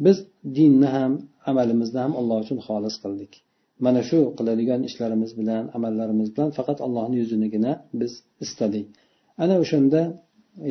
Biz 0.05 0.17
dinni 0.57 0.89
ham 0.95 1.11
amalimizni 1.51 1.99
ham 2.03 2.13
alloh 2.19 2.37
uchun 2.43 2.59
xolis 2.67 2.95
qildik. 3.03 3.33
Mana 3.85 4.01
shu 4.09 4.19
qiladigan 4.37 4.81
ishlarimiz 4.89 5.31
bilan 5.39 5.63
amallarimiz 5.77 6.27
bilan 6.33 6.49
faqat 6.57 6.77
allohni 6.85 7.15
yuzinigina 7.21 7.71
biz 7.99 8.11
istadik. 8.45 8.85
Ana 9.43 9.55
o'shanda 9.63 10.01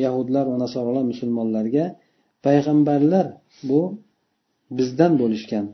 yahudlar 0.05 0.45
va 0.51 0.57
nasorolar 0.65 1.03
musulmonlarga 1.11 1.85
payg'ambarlar 2.45 3.25
bu 3.69 3.81
bizdan 4.77 5.13
bo'lishgan 5.21 5.65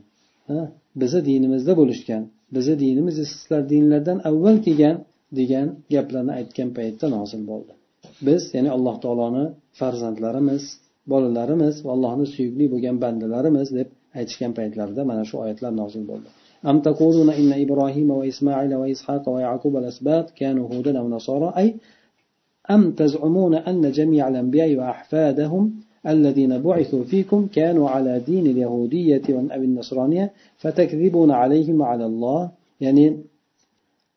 bizni 1.00 1.20
dinimizda 1.30 1.72
bo'lishgan 1.80 2.22
bizni 2.56 2.74
dinimiz 2.84 3.16
sizlar 3.32 3.62
dinlardan 3.72 4.18
avval 4.30 4.56
kelgan 4.66 4.96
degan 5.38 5.66
gaplarni 5.94 6.32
aytgan 6.40 6.68
paytda 6.78 7.06
nozil 7.16 7.42
bo'ldi. 7.50 7.72
Biz 8.26 8.42
ya'ni 8.56 8.70
alloh 8.76 8.96
taoloni 9.04 9.44
farzandlarimiz 9.78 10.64
bolalarimiz 11.12 11.74
va 11.84 11.90
allohni 11.96 12.26
suyukli 12.34 12.66
bo'lgan 12.72 12.96
bandalarimiz 13.04 13.68
deb 13.78 13.88
aytishgan 14.18 14.52
paytlarida 14.58 15.02
mana 15.10 15.22
shu 15.28 15.36
oyatlar 15.44 15.72
nozil 15.82 16.04
bo'ldi. 16.10 16.28
أم 16.66 16.80
تقولون 16.80 17.30
إن 17.30 17.52
إبراهيم 17.52 18.10
وإسماعيل 18.10 18.74
وإسحاق 18.74 19.28
ويعقوب 19.28 19.76
الأسباط 19.76 20.30
كانوا 20.30 20.68
هودا 20.74 20.98
أو 20.98 21.08
نصارى؟ 21.08 21.54
أي 21.56 21.74
أم 22.70 22.92
تزعمون 22.92 23.54
أن 23.54 23.90
جميع 23.90 24.28
الأنبياء 24.28 24.76
وأحفادهم 24.76 25.74
الذين 26.08 26.62
بعثوا 26.62 27.04
فيكم 27.04 27.46
كانوا 27.46 27.90
على 27.90 28.20
دين 28.26 28.46
اليهودية 28.46 29.22
أو 29.30 29.62
النصرانية 29.62 30.32
فتكذبون 30.56 31.30
عليهم 31.30 31.80
وعلى 31.80 32.06
الله؟ 32.06 32.50
يعني 32.80 33.24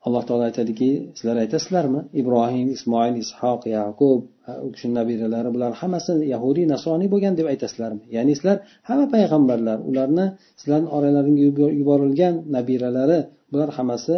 alloh 0.05 0.23
taolo 0.27 0.43
aytadiki 0.49 0.89
sizlar 1.17 1.37
aytasizlarmi? 1.43 2.01
Ibrohim 2.21 2.67
ismoil 2.75 3.15
ishoq 3.23 3.61
yaqub 3.77 4.19
u 4.65 4.67
kishini 4.73 4.93
nabiralari 4.99 5.49
bular 5.55 5.71
hammasi 5.81 6.13
yahudiy 6.33 6.65
nasroniy 6.73 7.09
bo'lgan 7.13 7.33
deb 7.39 7.47
aytasizlarmi? 7.53 8.03
Ya'ni 8.15 8.33
sizlar 8.37 8.57
hamma 8.87 9.05
payg'ambarlar 9.15 9.77
ularni 9.89 10.25
sizlarni 10.61 10.89
oralaringga 10.97 11.67
yuborilgan 11.79 12.35
nabiralari 12.55 13.19
bular 13.51 13.69
hammasi 13.77 14.15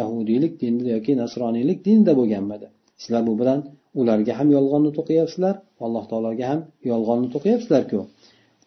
yahudiylik 0.00 0.52
dinida 0.62 0.88
yoki 0.96 1.12
nasroniylik 1.22 1.78
dinida 1.86 2.12
bo'lganmidi? 2.20 2.66
Sizlar 3.02 3.22
bu 3.28 3.34
bilan 3.40 3.58
ularga 4.00 4.32
ham 4.38 4.48
yolg'onni 4.56 4.90
to'qiyapsizlar 4.98 5.54
alloh 5.86 6.04
taologa 6.10 6.44
ham 6.50 6.60
yolg'onni 6.90 7.28
to'qiyapsizlarku. 7.34 7.98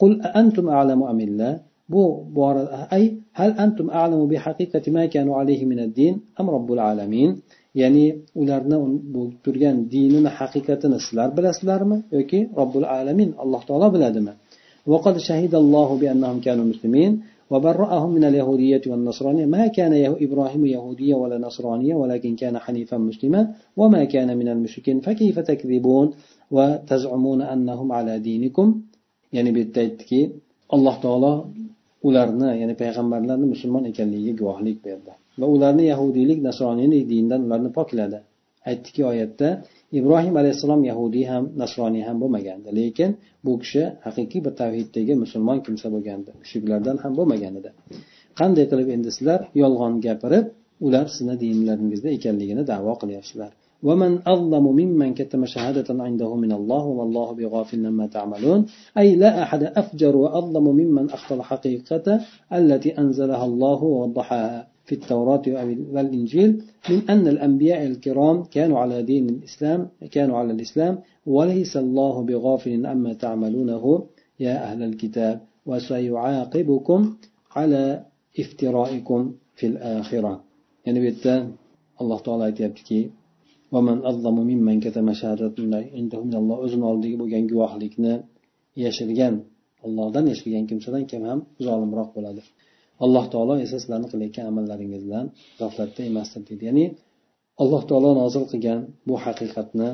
Qul 0.01 0.11
antum 0.41 0.65
a'lamu 0.79 1.05
amillah 1.13 1.53
bu 1.93 2.03
bora 2.37 2.63
ay 2.95 3.03
antum 3.37 3.87
a'lamu 4.01 4.25
bi 4.31 4.37
haqiqati 4.45 4.89
ma 4.95 5.03
kanu 5.13 5.31
alayhi 5.39 5.65
min 5.71 5.79
ad-din 5.85 6.15
am 6.39 6.47
robbul 6.55 6.79
alamin 6.79 7.31
ya'ni 7.81 8.05
ularni 8.41 8.77
bu 9.13 9.21
turgan 9.43 9.77
dinini 9.93 10.29
haqiqatini 10.39 10.97
sizlar 11.05 11.29
bilasizlarmi 11.37 11.97
yoki 12.17 12.39
robbul 12.59 12.85
alamin 12.99 13.29
alloh 13.43 13.61
taolo 13.67 13.87
biladimi 13.95 14.33
وقد 14.87 15.17
شهد 15.17 15.55
الله 15.55 15.89
بأنهم 16.01 16.39
كانوا 16.39 16.65
مسلمين 16.65 17.11
وبرأهم 17.51 18.11
من 18.11 18.23
اليهودية 18.23 18.81
والنصرانية. 18.87 19.45
ما 19.45 19.67
كان 19.67 19.93
إبراهيم 20.25 20.65
يهوديا 20.65 21.15
ولا 21.15 21.37
نصرانيا 21.37 21.95
ولكن 21.95 22.35
كان 22.35 22.57
حنيفا 22.57 22.97
مسلما. 22.97 23.41
وما 23.77 24.03
كان 24.03 24.37
من 24.37 24.47
المشركين 24.47 24.99
فكيف 24.99 25.39
تكذبون 25.39 26.07
وتزعمون 26.51 27.41
أنهم 27.41 27.91
على 27.91 28.19
دينكم؟ 28.19 28.81
يعني 29.33 29.51
بالتأكيد 29.51 30.29
الله 30.73 30.95
تعالى 31.03 31.43
ularni 32.07 32.49
ya'ni 32.61 32.75
payg'ambarlarni 32.81 33.47
musulmon 33.53 33.83
ekanligiga 33.91 34.33
guvohlik 34.41 34.77
berdi. 34.87 35.11
Va 35.41 35.45
ularni 35.55 35.85
yahudiylik 35.91 36.39
nasroniylik 36.47 37.03
dinidan 37.11 37.41
ularni 37.47 37.71
pokladi. 37.79 38.19
Aytdiki 38.69 39.01
oyatda 39.11 39.49
ibrohim 39.99 40.35
alayhissalom 40.41 40.81
yahudiy 40.91 41.25
ham 41.31 41.43
nasroniy 41.61 42.03
ham 42.07 42.17
bo'lmagandi. 42.23 42.69
Lekin 42.79 43.11
bu 43.45 43.53
kishi 43.61 43.83
haqiqiy 44.05 44.41
bir 44.45 44.53
tavhiddagi 44.61 45.13
musulmon 45.23 45.59
kimsa 45.65 45.87
bo'lgandi. 45.95 46.29
Mushuklardan 46.41 46.97
ham 47.03 47.13
bo'lmagan 47.19 47.53
edi. 47.59 47.69
Qanday 48.39 48.65
qilib 48.71 48.89
endi 48.95 49.09
sizlar 49.17 49.39
yolg'on 49.61 49.93
gapirib 50.07 50.45
ular 50.87 51.05
sizni 51.15 51.35
dinlaringizda 51.43 52.09
ekanligini 52.17 52.63
davo 52.73 52.93
qilyapsizlar. 53.01 53.51
ومن 53.83 54.19
أظلم 54.27 54.65
ممن 54.67 55.13
كتم 55.13 55.45
شهادة 55.45 56.03
عنده 56.03 56.35
من 56.35 56.51
الله 56.51 56.83
وما 56.85 57.03
الله 57.03 57.31
بغافل 57.31 57.85
عما 57.85 58.07
تعملون. 58.07 58.65
أي 58.97 59.15
لا 59.15 59.43
أحد 59.43 59.63
أفجر 59.63 60.15
وأظلم 60.15 60.63
ممن 60.63 61.09
أخطى 61.09 61.35
الحقيقة 61.35 62.21
التي 62.53 62.97
أنزلها 62.97 63.45
الله 63.45 63.83
ووضحها 63.83 64.67
في 64.85 64.95
التوراة 64.95 65.41
والإنجيل 65.93 66.63
من 66.89 67.09
أن 67.09 67.27
الأنبياء 67.27 67.85
الكرام 67.85 68.43
كانوا 68.43 68.79
على 68.79 69.03
دين 69.03 69.29
الإسلام 69.29 69.87
كانوا 70.11 70.37
على 70.37 70.51
الإسلام 70.53 70.99
وليس 71.25 71.77
الله 71.77 72.21
بغافل 72.23 72.85
عما 72.85 73.13
تعملونه. 73.13 74.05
يا 74.39 74.63
أهل 74.63 74.83
الكتاب 74.83 75.41
وسيعاقبكم 75.65 77.15
على 77.55 78.05
افترائكم 78.39 79.33
في 79.55 79.67
الآخرة. 79.67 80.43
يعني 80.85 80.99
بيتا 80.99 81.51
الله 82.01 82.19
تعالى 82.19 82.51
aytyaptiki 82.51 83.26
o'zini 86.65 86.85
oldiga 86.91 87.17
bo'lgan 87.21 87.43
guvohlikni 87.51 88.13
yashirgan 88.85 89.33
allohdan 89.85 90.25
yashirgan 90.31 90.65
kimsadan 90.69 91.03
kim 91.11 91.21
ham 91.29 91.39
zolimroq 91.67 92.09
bo'ladi. 92.17 92.41
Alloh 93.05 93.25
taolo 93.33 93.53
esa 93.65 93.77
sizlarni 93.81 94.07
qilayotgan 94.13 94.45
amallaringizdan 94.51 95.25
g'aflatda 95.59 96.01
emasdir 96.09 96.41
deydi. 96.47 96.63
Ya'ni 96.69 96.85
alloh 97.61 97.81
taolo 97.89 98.09
nozil 98.21 98.43
qilgan 98.51 98.79
bu 99.07 99.15
haqiqatni 99.25 99.89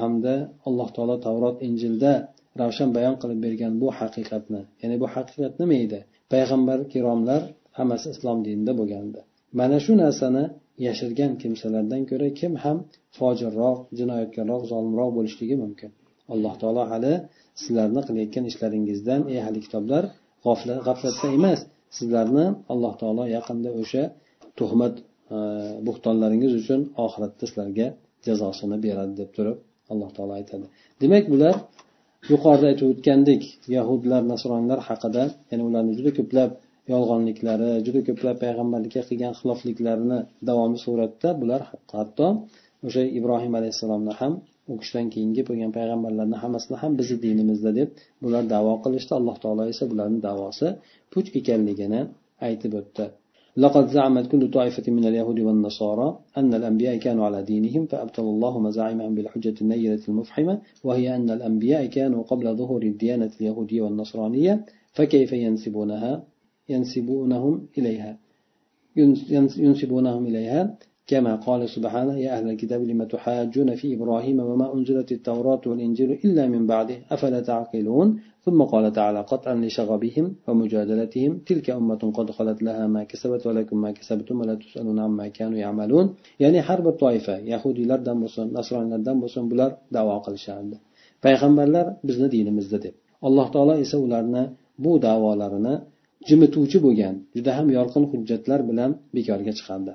hamda 0.00 0.34
alloh 0.68 0.88
taolo 0.96 1.14
tavrot 1.26 1.56
injilda 1.68 2.12
ravshan 2.60 2.90
bayon 2.96 3.16
qilib 3.22 3.38
bergan 3.46 3.72
bu 3.82 3.88
haqiqatni 3.98 4.60
ya'ni 4.82 4.96
bu 5.02 5.06
haqiqat 5.14 5.52
nima 5.60 5.76
edi? 5.86 6.00
Payg'ambar 6.32 6.78
kiromlar 6.92 7.42
hammasi 7.78 8.06
islom 8.14 8.38
dinida 8.46 8.72
bo'lgandi. 8.80 9.20
Mana 9.58 9.78
shu 9.84 9.92
narsani 10.02 10.44
yashirgan 10.86 11.32
kimsalardan 11.42 12.02
ko'ra 12.10 12.28
kim 12.40 12.52
ham 12.64 12.76
fojirroq 13.18 13.78
jinoyatkorroq 13.98 14.62
zolimroq 14.72 15.10
bo'lishligi 15.18 15.56
mumkin. 15.64 15.90
Alloh 16.32 16.54
taolo 16.62 16.82
hali 16.92 17.12
sizlarni 17.62 18.00
qilayotgan 18.08 18.44
ishlaringizdan 18.50 19.20
ey 19.32 19.38
ahli 19.44 19.58
kitoblar 19.66 20.04
g'aflatda 20.86 21.26
emas 21.38 21.60
sizlarni 21.98 22.46
alloh 22.72 22.94
taolo 23.00 23.24
yaqinda 23.36 23.70
o'sha 23.80 24.02
tuhmat 24.58 24.94
e, 25.34 25.36
bo'xtonlaringiz 25.86 26.52
uchun 26.60 26.80
oxiratda 27.04 27.44
sizlarga 27.50 27.86
jazosini 28.26 28.76
beradi 28.86 29.14
deb 29.20 29.30
turib 29.36 29.56
alloh 29.92 30.10
taolo 30.16 30.32
aytadi. 30.40 30.66
Demak 31.02 31.24
bular 31.32 31.54
yuqorida 32.32 32.66
aytib 32.70 32.86
o'tgandek 32.92 33.42
yahudlar 33.76 34.22
nasroniylar 34.32 34.80
haqida 34.88 35.22
ya'ni 35.50 35.62
ularni 35.68 35.92
juda 35.98 36.10
ko'plab 36.18 36.50
yolg'onliklari 36.91 37.69
juda 37.85 38.01
ko'plab 38.07 38.37
payg'ambarlikka 38.43 39.01
qilgan 39.09 39.33
xilofliklarini 39.39 40.19
davomiy 40.49 40.79
suratda 40.85 41.29
bular 41.41 41.61
hatto 41.99 42.27
o'sha 42.87 43.03
ibrohim 43.19 43.53
alayhissalomni 43.59 44.13
ham 44.19 44.33
u 44.71 44.73
kishidan 44.81 45.07
keyingi 45.13 45.41
bo'lgan 45.49 45.71
payg'ambarlarni 45.77 46.37
hammasini 46.43 46.77
ham 46.83 46.91
bizni 46.99 47.17
dinimizda 47.25 47.71
deb 47.79 47.89
bular 48.23 48.43
davo 48.55 48.73
qilishdi 48.85 49.13
alloh 49.19 49.35
taolo 49.43 49.63
esa 49.73 49.83
bularni 49.91 50.19
davosi 50.29 50.67
puch 51.13 51.27
ekanligini 51.39 52.01
aytib 52.47 52.73
o'tdi 52.81 53.07
لقد 53.63 53.85
زعمت 53.87 54.25
كل 54.31 54.43
طائفة 54.57 54.91
من 54.97 55.03
اليهود 55.09 55.39
والنصارى 55.47 56.07
أن 56.37 56.51
الأنبياء 56.59 56.95
كانوا 57.05 57.25
على 57.25 57.39
دينهم 57.51 57.83
فأبطل 57.91 58.25
الله 58.33 58.53
مزاعمهم 58.59 59.15
بالحجة 59.15 59.55
النيرة 59.63 60.03
المفحمة 60.09 60.55
وهي 60.83 61.15
أن 61.15 61.29
الأنبياء 61.37 61.85
كانوا 61.97 62.21
قبل 62.23 62.45
ظهور 62.55 62.81
الديانة 62.83 63.31
اليهودية 63.39 63.81
والنصرانية 63.81 64.53
فكيف 64.93 65.31
ينسبونها 65.33 66.23
ينسبونهم 66.69 67.53
إليها 67.77 68.17
ينسبونهم 69.65 70.25
إليها 70.25 70.77
كما 71.07 71.35
قال 71.35 71.69
سبحانه 71.69 72.15
يا 72.19 72.29
أهل 72.37 72.49
الكتاب 72.49 72.81
لم 72.81 73.03
تحاجون 73.03 73.75
في 73.75 73.87
إبراهيم 73.95 74.39
وما 74.39 74.73
أنزلت 74.75 75.11
التوراة 75.11 75.61
والإنجيل 75.65 76.11
إلا 76.25 76.47
من 76.47 76.67
بعده 76.67 76.97
أفلا 77.11 77.39
تعقلون 77.39 78.07
ثم 78.45 78.61
قال 78.63 78.91
تعالى 78.93 79.21
قطعا 79.31 79.55
لشغبهم 79.55 80.35
ومجادلتهم 80.47 81.31
تلك 81.49 81.69
أمة 81.69 82.11
قد 82.17 82.31
خلت 82.31 82.63
لها 82.63 82.87
ما 82.87 83.03
كسبت 83.03 83.47
ولكم 83.47 83.77
ما 83.81 83.91
كسبتم 83.91 84.39
ولا 84.39 84.55
تسألون 84.55 84.99
عما 84.99 85.27
كانوا 85.27 85.57
يعملون 85.57 86.15
يعني 86.39 86.61
حرب 86.61 86.87
الطائفة 86.87 87.37
يهودي 87.37 87.85
لردن 87.85 88.19
بوسن 88.19 88.47
نصراني 88.53 88.89
لردن 88.91 89.19
بوسن 89.19 89.49
بلار 89.49 89.71
دعوة 89.91 90.17
قلشandi 90.25 90.77
payg'ambarlar 91.25 91.87
bizni 92.07 92.27
dinimizda 92.35 92.77
deb 92.85 92.95
alloh 93.27 93.47
taolo 93.55 93.73
esa 93.83 93.97
ularni 94.05 94.43
bu 94.83 94.91
da'volarini 95.05 95.75
jimituvchi 96.28 96.78
bo'lgan 96.86 97.14
juda 97.36 97.50
ham 97.58 97.66
yorqin 97.78 98.04
hujjatlar 98.12 98.60
bilan 98.70 98.90
bekorga 99.16 99.52
chiqardi. 99.58 99.92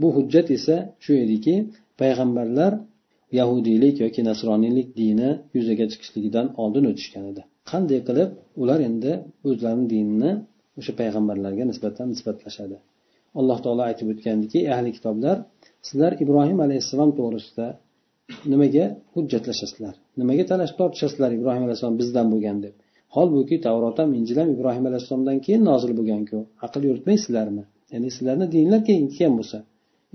Bu 0.00 0.08
hujjat 0.16 0.46
esa 0.56 0.76
shu 1.04 1.12
ediki 1.24 1.54
payg'ambarlar 2.00 2.72
yahudiylik 3.38 3.94
yoki 4.04 4.20
nasroniylik 4.30 4.88
dini 5.00 5.30
yuzaga 5.56 5.86
chiqishligidan 5.92 6.46
oldin 6.62 6.84
o'tishgan 6.90 7.24
edi. 7.32 7.42
Qanday 7.70 8.00
qilib 8.08 8.30
ular 8.62 8.80
endi 8.88 9.12
o'zlarini 9.48 9.86
dinini 9.94 10.32
o'sha 10.78 10.92
payg'ambarlarga 11.00 11.64
nisbatan 11.70 12.06
nisbatlashadi? 12.14 12.76
Alloh 13.40 13.58
taolo 13.64 13.82
aytib 13.90 14.06
o'tgandiki 14.12 14.60
ahli 14.74 14.90
kitoblar 14.96 15.36
sizlar 15.88 16.12
ibrohim 16.24 16.58
alayhissalom 16.66 17.10
to'g'risida 17.18 17.66
nimaga 18.52 18.84
hujjatlashasizlar? 19.14 19.94
Nimaga 20.20 20.44
talash 20.52 20.72
tortishasizlar 20.80 21.30
ibrohim 21.38 21.62
alayhissalom 21.66 21.96
bizdan 22.02 22.26
bo'lgan 22.32 22.58
deb? 22.64 22.74
holbuki 23.15 23.55
tavrot 23.65 23.97
ham 24.01 24.09
injil 24.19 24.37
ham 24.41 24.49
ibrohim 24.55 24.85
alayhissalomdan 24.89 25.37
keyin 25.45 25.61
nozil 25.69 25.91
bo'lganku 25.99 26.37
aql 26.65 26.81
yuritmaysizlarmi 26.89 27.63
ya'ni 27.93 28.09
sizlarni 28.15 28.45
dinlar 28.55 28.81
keyin 28.87 29.05
kelgan 29.17 29.33
bo'lsa 29.39 29.57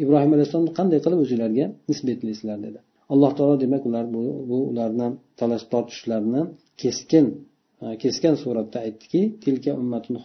ibrohim 0.02 0.30
alayhissalomni 0.36 0.72
qanday 0.78 0.98
qilib 1.04 1.20
o'zinglarga 1.24 1.66
nisbatlaysizlar 1.90 2.58
dedi 2.66 2.78
alloh 3.12 3.30
taolo 3.38 3.54
demak 3.64 3.82
ular 3.88 4.04
bu, 4.14 4.22
bu 4.48 4.56
ularni 4.70 5.08
talash 5.40 5.64
tortishlarini 5.72 6.42
keskin 6.82 7.26
keskin 8.02 8.34
suratda 8.42 8.78
aytdiki 8.86 9.20
tilka 9.44 9.70
ummatun 9.82 10.16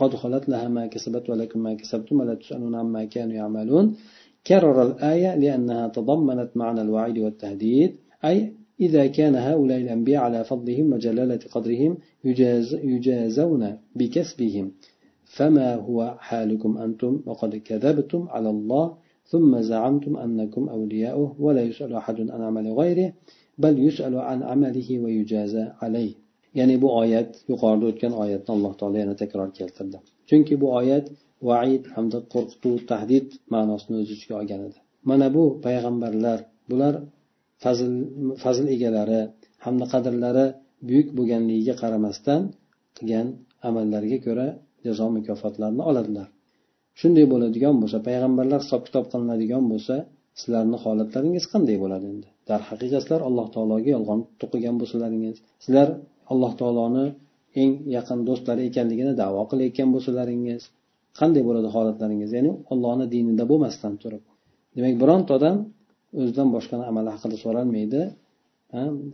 قد 0.00 0.12
خلت 0.22 0.44
لها 0.52 0.68
ما 0.76 0.84
كسبت 0.86 1.24
ولكم 1.30 1.58
ما 1.66 1.72
كسبتم 1.80 2.14
ولا 2.20 2.34
تسألون 2.40 2.74
عما 2.82 3.02
كانوا 3.14 3.34
يعملون 3.40 3.86
كرر 4.46 4.78
الآية 4.88 5.30
لأنها 5.42 5.84
تضمنت 5.96 6.50
معنى 6.60 6.80
الوعيد 6.86 7.18
والتهديد 7.24 7.90
أي 8.28 8.36
إذا 8.79 9.07
كان 9.07 9.35
هؤلاء 9.35 9.77
الأنبياء 9.77 10.21
على 10.23 10.43
فضلهم 10.43 10.93
وجلالة 10.93 11.39
قدرهم 11.51 11.97
يجاز 12.23 12.73
يجازون 12.73 13.77
بكسبهم. 13.95 14.71
فما 15.25 15.75
هو 15.75 16.15
حالكم 16.19 16.77
أنتم 16.77 17.21
وقد 17.25 17.55
كذبتم 17.55 18.27
على 18.29 18.49
الله 18.49 18.97
ثم 19.25 19.61
زعمتم 19.61 20.17
أنكم 20.17 20.69
أولياؤه 20.69 21.35
ولا 21.39 21.61
يسأل 21.61 21.93
أحد 21.93 22.29
عن 22.29 22.41
عمل 22.41 22.71
غيره 22.71 23.13
بل 23.57 23.79
يسأل 23.87 24.15
عن 24.15 24.43
عمله 24.43 24.99
ويجازى 24.99 25.71
عليه. 25.81 26.13
oyat 27.01 27.31
yuqorida 27.51 27.85
o'tgan 27.91 28.13
oyatni 28.23 28.51
alloh 28.55 28.73
taolo 28.79 28.97
yana 28.97 29.15
takror 29.15 29.49
keltirdi. 29.53 29.97
Chunki 30.29 30.61
bu 30.61 30.67
oyat 30.79 31.05
vaid 31.49 31.83
hamda 31.95 32.19
qo'rqituv 32.33 32.77
tahdid 32.91 33.27
ma'nosini 33.53 33.95
o'z 34.01 34.09
ichiga 34.15 34.35
olgan 34.41 34.61
edi 34.67 34.79
mana 35.09 35.27
bu 35.35 35.43
payg'ambarlar 35.65 36.39
bular 36.69 36.93
fazl 37.63 37.91
fazl 38.43 38.65
egalari 38.75 39.21
hamda 39.65 39.85
qadrlari 39.93 40.45
buyuk 40.87 41.07
bo'lganligiga 41.17 41.75
qaramasdan 41.81 42.41
qilgan 42.97 43.27
amallariga 43.69 44.19
ko'ra 44.25 44.47
jazo 44.85 45.07
mukofotlarini 45.17 45.83
oladilar. 45.89 46.27
Shunday 46.99 47.25
bo'ladigan 47.33 47.75
bo'lsa 47.81 47.97
payg'ambarlar 48.07 48.59
hisob 48.65 48.81
kitob 48.87 49.05
qilinadigan 49.11 49.63
bo'lsa 49.71 49.95
sizlarni 50.39 50.77
holatlaringiz 50.83 51.45
qanday 51.53 51.77
bo'ladi 51.83 52.05
endi? 52.13 52.27
Darhaqiqat 52.49 53.01
sizlar 53.03 53.21
alloh 53.29 53.47
taologa 53.55 53.89
yolg'on 53.95 54.19
to'qigan 54.41 54.75
bo'lsalaringiz 54.81 55.35
sizlar 55.63 55.87
alloh 56.31 56.51
taoloni 56.61 57.05
eng 57.61 57.71
yaqin 57.97 58.19
do'stlari 58.27 58.61
ekanligini 58.69 59.13
davo 59.21 59.41
qilayotgan 59.51 59.89
bo'lsalaringiz 59.95 60.61
qanday 61.19 61.43
bo'ladi 61.49 61.69
holatlaringiz? 61.75 62.29
Ya'ni 62.37 62.51
ollohni 62.73 63.05
dinida 63.15 63.43
bo'lmasdan 63.51 63.93
turib. 64.03 64.23
Demak 64.75 64.95
bironta 65.01 65.31
odam 65.37 65.57
o'zidan 66.19 66.47
boshqani 66.55 66.83
amali 66.91 67.09
haqida 67.15 67.37
so'ralmaydi. 67.43 68.01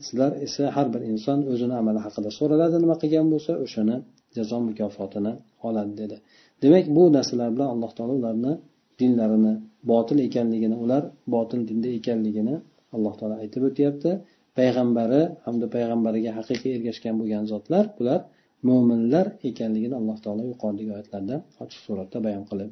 Sizlar 0.06 0.32
esa 0.46 0.64
har 0.76 0.88
bir 0.94 1.02
inson 1.12 1.40
o'zini 1.52 1.76
amali 1.82 2.00
haqida 2.06 2.30
so'raladi 2.40 2.76
nima 2.84 2.96
qilgan 3.02 3.28
bo'lsa 3.34 3.52
o'shani 3.66 3.96
jazo 4.36 4.58
mukofotini 4.70 5.34
oladi 5.68 5.94
dedi. 6.02 6.16
Demak 6.64 6.86
bu 6.96 7.04
narsalar 7.18 7.50
bilan 7.56 7.70
alloh 7.74 7.92
taolo 7.98 8.14
ularni 8.22 8.54
dinlarini 9.00 9.54
botil 9.92 10.18
ekanligini 10.28 10.76
ular 10.84 11.04
botil 11.36 11.60
dinda 11.70 11.90
ekanligini 12.00 12.56
alloh 12.96 13.14
taolo 13.20 13.36
aytib 13.44 13.64
o'tyapti. 13.70 14.12
Payg'ambari 14.60 15.22
hamda 15.46 15.66
payg'ambariga 15.76 16.32
haqiqiy 16.40 16.72
ergashgan 16.78 17.16
bo'lgan 17.20 17.44
zotlar 17.52 17.86
bular 17.98 18.20
mo'minlar 18.68 19.26
ekanligini 19.50 19.96
alloh 20.02 20.18
taolo 20.24 20.44
yuqoridagi 20.52 20.92
oyatlarda 20.96 21.36
ochiq 21.64 21.80
suratda 21.86 22.18
bayon 22.28 22.46
qilib 22.52 22.72